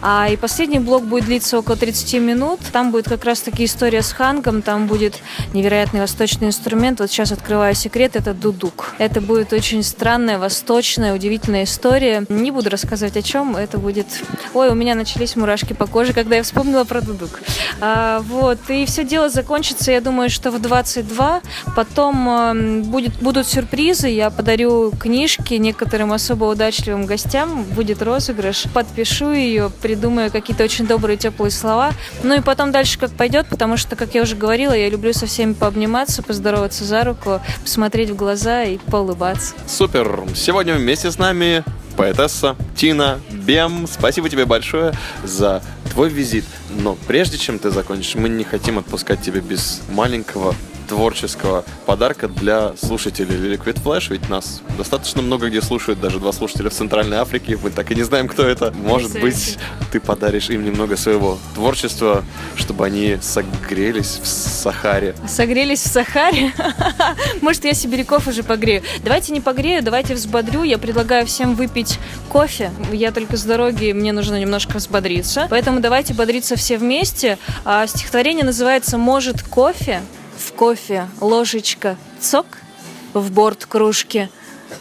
А, 0.03 0.29
и 0.29 0.37
последний 0.37 0.79
блок 0.79 1.05
будет 1.05 1.25
длиться 1.25 1.59
около 1.59 1.77
30 1.77 2.15
минут. 2.21 2.61
Там 2.73 2.91
будет 2.91 3.09
как 3.09 3.25
раз-таки 3.25 3.65
история 3.65 4.03
с 4.03 4.13
Хангом, 4.13 4.63
там 4.63 4.87
будет 4.87 5.21
невероятный 5.53 6.01
восточный 6.01 6.49
инструмент. 6.49 7.01
Вот 7.01 7.11
сейчас 7.11 7.33
открываю 7.33 7.75
секрет, 7.87 8.17
это 8.17 8.35
дудук. 8.35 8.95
Это 8.99 9.21
будет 9.21 9.53
очень 9.53 9.85
странная, 9.85 10.41
восточная, 10.41 11.15
удивительная 11.15 11.63
история. 11.63 12.25
Не 12.29 12.51
буду 12.51 12.69
рассказывать 12.69 13.17
о 13.17 13.23
чем, 13.23 13.57
это 13.57 13.79
будет... 13.79 14.07
Ой, 14.55 14.71
у 14.71 14.75
меня 14.75 14.97
начались 14.97 15.37
мурашки 15.37 15.73
по 15.73 15.87
коже, 15.87 16.13
когда 16.13 16.35
я 16.35 16.43
вспомнила 16.43 16.83
про 16.83 17.01
дудук. 17.01 17.41
А, 17.81 18.21
вот, 18.21 18.59
и 18.69 18.87
все 18.87 19.05
дело 19.05 19.29
закончится, 19.29 19.93
я 19.93 20.01
думаю, 20.01 20.31
что 20.31 20.51
в 20.51 20.61
22. 20.61 21.43
Потом 21.77 22.29
э, 22.29 22.81
будет, 22.83 23.15
будут 23.21 23.47
сюрпризы, 23.47 24.09
я 24.09 24.31
подарю 24.31 24.91
книжки 24.91 25.55
некоторым 25.55 26.13
особо 26.13 26.47
удачливым 26.47 27.07
гостям, 27.07 27.63
будет 27.63 28.03
розыгрыш, 28.03 28.65
подпишу 28.75 29.31
ее, 29.31 29.71
придумаю 29.81 30.33
какие-то 30.33 30.65
очень 30.65 30.89
добрые, 30.89 31.19
теплые 31.19 31.53
слова. 31.53 31.93
Ну 32.25 32.35
и 32.35 32.41
потом 32.41 32.73
дальше 32.73 32.99
как 32.99 33.13
пойдет, 33.13 33.47
потому 33.47 33.77
что, 33.77 33.95
как 33.95 34.15
я 34.17 34.23
уже 34.23 34.35
говорила, 34.35 34.73
я 34.73 34.91
люблю 34.91 35.13
со 35.13 35.27
всеми 35.27 35.53
пообниматься, 35.53 36.25
поздороваться 36.25 36.85
за 36.85 37.05
руку, 37.05 37.41
посмотреть 37.63 37.76
в 37.77 38.17
глаза 38.17 38.65
и 38.65 38.79
поулыбаться. 38.79 39.55
Супер! 39.67 40.23
Сегодня 40.35 40.75
вместе 40.75 41.11
с 41.11 41.19
нами 41.19 41.65
поэтесса 41.97 42.57
Тина 42.77 43.21
Бем. 43.31 43.87
Спасибо 43.87 44.29
тебе 44.29 44.45
большое 44.47 44.93
за 45.25 45.63
твой 45.91 46.09
визит. 46.09 46.45
Но 46.71 46.97
прежде 47.07 47.39
чем 47.39 47.59
ты 47.59 47.71
закончишь, 47.71 48.15
мы 48.15 48.29
не 48.29 48.45
хотим 48.45 48.79
отпускать 48.79 49.23
тебя 49.23 49.41
без 49.41 49.83
маленького 49.89 50.55
творческого 50.87 51.65
подарка 51.85 52.29
для 52.29 52.75
слушателей 52.77 53.55
Liquid 53.55 53.83
Flash, 53.83 54.07
ведь 54.11 54.29
нас 54.29 54.63
достаточно 54.77 55.23
много 55.23 55.49
где 55.49 55.61
слушают, 55.61 56.01
даже 56.01 56.19
два 56.19 56.33
слушателя 56.33 56.71
в 56.71 56.75
Центральной 56.75 57.19
Африке, 57.19 57.59
мы 57.63 57.71
так 57.71 57.91
и 57.91 57.95
не 57.95 58.03
знаем, 58.03 58.29
кто 58.29 58.47
это. 58.47 58.73
Может 58.73 59.21
быть, 59.21 59.59
ты 59.93 60.01
подаришь 60.01 60.51
им 60.51 60.65
немного 60.65 60.97
своего 60.97 61.39
творчества, 61.55 62.25
чтобы 62.57 62.87
они 62.87 63.19
согрелись 63.21 64.21
в 64.23 64.27
Сахаре. 64.27 65.15
Согрелись 65.29 65.83
в 65.83 65.89
Сахаре? 65.89 66.53
Может, 67.41 67.65
я 67.65 67.75
сибиряков 67.75 68.27
уже 68.27 68.43
погрею. 68.43 68.83
Давайте 69.03 69.33
не 69.33 69.41
погрею, 69.41 69.83
давайте 69.83 70.15
взбодрю. 70.15 70.63
Я 70.63 70.79
предлагаю 70.79 71.27
всем 71.27 71.55
выпить 71.55 71.99
кофе. 72.29 72.71
Я 72.93 73.13
только 73.13 73.37
с 73.37 73.45
дороги, 73.45 73.93
мне 73.93 74.13
нужно 74.13 74.39
немножко 74.39 74.77
взбодриться. 74.79 75.47
Поэтому 75.51 75.81
давайте 75.81 76.15
бодриться 76.15 76.57
все 76.57 76.79
вместе. 76.79 77.39
А 77.65 77.87
стихотворение 77.87 78.45
называется 78.45 78.99
«Может 78.99 79.43
кофе?» 79.43 80.03
В 80.37 80.53
кофе 80.53 81.09
ложечка 81.21 81.97
цок 82.21 82.47
в 83.15 83.31
борт 83.31 83.67
кружки. 83.67 84.29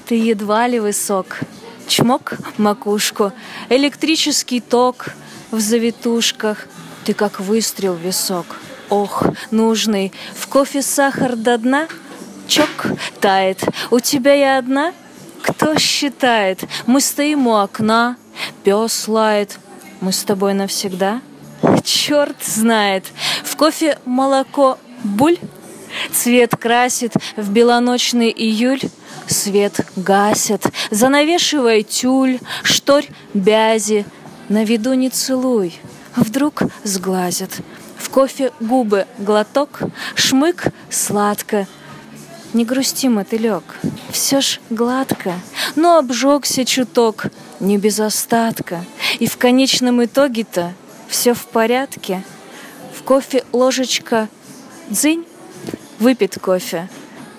Ты 0.05 0.15
едва 0.15 0.67
ли 0.67 0.79
высок. 0.79 1.39
Чмок 1.87 2.33
макушку. 2.57 3.31
Электрический 3.69 4.59
ток 4.59 5.09
в 5.51 5.59
завитушках. 5.59 6.67
Ты 7.05 7.13
как 7.13 7.39
выстрел 7.39 7.95
висок. 7.95 8.45
Ох, 8.89 9.23
нужный. 9.51 10.11
В 10.35 10.47
кофе 10.47 10.81
сахар 10.81 11.35
до 11.35 11.57
дна. 11.57 11.87
Чок 12.47 12.87
тает. 13.21 13.63
У 13.91 13.99
тебя 13.99 14.33
я 14.33 14.57
одна? 14.57 14.93
Кто 15.41 15.77
считает? 15.77 16.63
Мы 16.85 17.01
стоим 17.01 17.47
у 17.47 17.55
окна. 17.55 18.17
Пес 18.63 19.07
лает. 19.07 19.59
Мы 20.01 20.11
с 20.11 20.23
тобой 20.23 20.53
навсегда? 20.53 21.21
Черт 21.83 22.43
знает. 22.43 23.05
В 23.43 23.55
кофе 23.55 23.97
молоко 24.05 24.77
буль, 25.05 25.39
Цвет 26.11 26.55
красит 26.57 27.13
в 27.37 27.51
белоночный 27.51 28.29
июль, 28.29 28.81
Свет 29.27 29.79
гасит, 29.95 30.63
занавешивая 30.91 31.83
тюль, 31.83 32.39
Шторь 32.63 33.07
бязи, 33.33 34.05
на 34.49 34.63
виду 34.63 34.93
не 34.93 35.09
целуй, 35.09 35.79
Вдруг 36.15 36.63
сглазят. 36.83 37.51
В 37.97 38.09
кофе 38.09 38.51
губы 38.59 39.07
глоток, 39.17 39.79
Шмык 40.15 40.65
сладко. 40.89 41.67
Не 42.53 42.63
грусти, 42.63 43.09
мотылек, 43.09 43.63
все 44.11 44.39
ж 44.41 44.61
гладко, 44.69 45.33
Но 45.75 45.97
обжегся 45.97 46.63
чуток, 46.63 47.25
не 47.59 47.77
без 47.77 47.99
остатка. 47.99 48.85
И 49.19 49.27
в 49.27 49.37
конечном 49.37 50.03
итоге-то 50.03 50.73
все 51.07 51.33
в 51.33 51.45
порядке. 51.47 52.23
В 52.97 53.03
кофе 53.03 53.43
ложечка 53.51 54.29
дзынь, 54.89 55.25
выпит 55.99 56.37
кофе. 56.39 56.89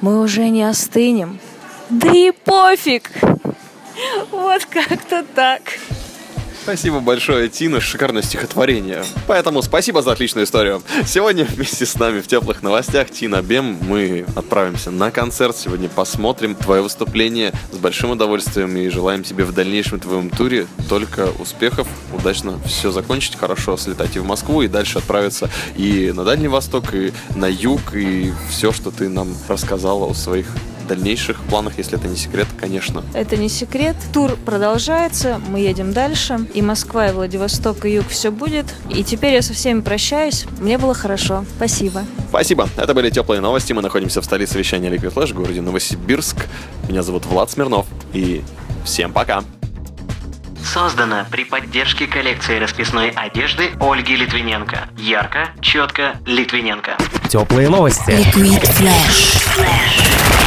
Мы 0.01 0.21
уже 0.21 0.49
не 0.49 0.63
остынем. 0.63 1.39
Да 1.89 2.11
и 2.11 2.31
пофиг! 2.33 3.11
Вот 4.31 4.65
как-то 4.67 5.25
так. 5.35 5.63
Спасибо 6.67 6.99
большое, 6.99 7.49
Тина, 7.49 7.81
шикарное 7.81 8.23
стихотворение. 8.23 9.05
Поэтому 9.29 9.63
спасибо 9.63 10.03
за 10.03 10.11
отличную 10.11 10.47
историю. 10.47 10.83
Сегодня 11.07 11.45
вместе 11.45 11.87
с 11.87 11.95
нами 11.95 12.21
в 12.21 12.27
теплых 12.27 12.61
новостях 12.61 13.09
Тина 13.09 13.41
Бем 13.41 13.79
мы 13.83 14.27
отправимся 14.35 14.91
на 14.91 15.13
концерт. 15.13 15.57
Сегодня 15.57 15.89
посмотрим 15.89 16.57
твое 16.57 16.83
выступление 16.83 17.53
с 17.71 17.77
большим 17.77 18.11
удовольствием 18.11 18.77
и 18.77 18.89
желаем 18.89 19.23
тебе 19.23 19.45
в 19.45 19.53
дальнейшем 19.53 20.01
твоем 20.01 20.29
туре 20.29 20.67
только 20.89 21.29
успехов, 21.39 21.87
удачно 22.13 22.59
все 22.67 22.91
закончить, 22.91 23.37
хорошо 23.37 23.77
слетать 23.77 24.17
и 24.17 24.19
в 24.19 24.25
Москву, 24.25 24.63
и 24.63 24.67
дальше 24.67 24.99
отправиться 24.99 25.49
и 25.77 26.11
на 26.13 26.25
Дальний 26.25 26.49
Восток, 26.49 26.93
и 26.95 27.13
на 27.37 27.47
юг, 27.47 27.95
и 27.95 28.33
все, 28.51 28.73
что 28.73 28.91
ты 28.91 29.09
нам 29.09 29.37
рассказала 29.47 30.11
о 30.11 30.15
своих 30.15 30.49
дальнейших 30.87 31.41
планах, 31.43 31.75
если 31.79 31.99
это 31.99 32.09
не 32.09 32.17
секрет, 32.17 32.47
конечно. 32.59 33.03
Это 33.15 33.37
не 33.37 33.49
секрет. 33.49 33.97
Тур 34.13 34.37
продолжается, 34.45 35.41
мы 35.49 35.61
едем 35.61 35.93
дальше. 35.93 36.47
И 36.55 36.63
Москва, 36.63 37.09
и 37.09 37.13
Владивосток, 37.13 37.85
и 37.85 37.91
юг 37.95 38.09
все 38.09 38.31
будет. 38.31 38.67
И 38.91 39.05
теперь 39.05 39.35
я 39.35 39.43
со 39.43 39.53
всеми 39.53 39.81
прощаюсь. 39.81 40.47
Мне 40.61 40.79
было 40.79 40.95
хорошо. 40.95 41.45
Спасибо. 41.57 42.05
Спасибо. 42.29 42.69
Это 42.77 42.95
были 42.95 43.11
теплые 43.11 43.41
новости. 43.41 43.73
Мы 43.73 43.83
находимся 43.83 44.21
в 44.21 44.25
столице 44.25 44.59
вещания 44.59 44.91
Liquid 44.91 45.13
Flash, 45.13 45.33
в 45.33 45.35
городе 45.35 45.61
Новосибирск. 45.61 46.47
Меня 46.89 47.03
зовут 47.03 47.27
Влад 47.27 47.51
Смирнов. 47.51 47.87
И 48.13 48.43
всем 48.85 49.13
пока. 49.13 49.43
Создано 50.65 51.25
при 51.31 51.45
поддержке 51.45 52.07
коллекции 52.07 52.59
расписной 52.59 53.11
одежды 53.11 53.71
Ольги 53.81 54.17
Литвиненко. 54.17 54.89
Ярко, 54.99 55.51
четко, 55.61 56.17
Литвиненко. 56.27 56.97
Теплые 57.29 57.69
новости. 57.69 58.11
Liquid 58.11 58.63
Flash. 58.63 60.46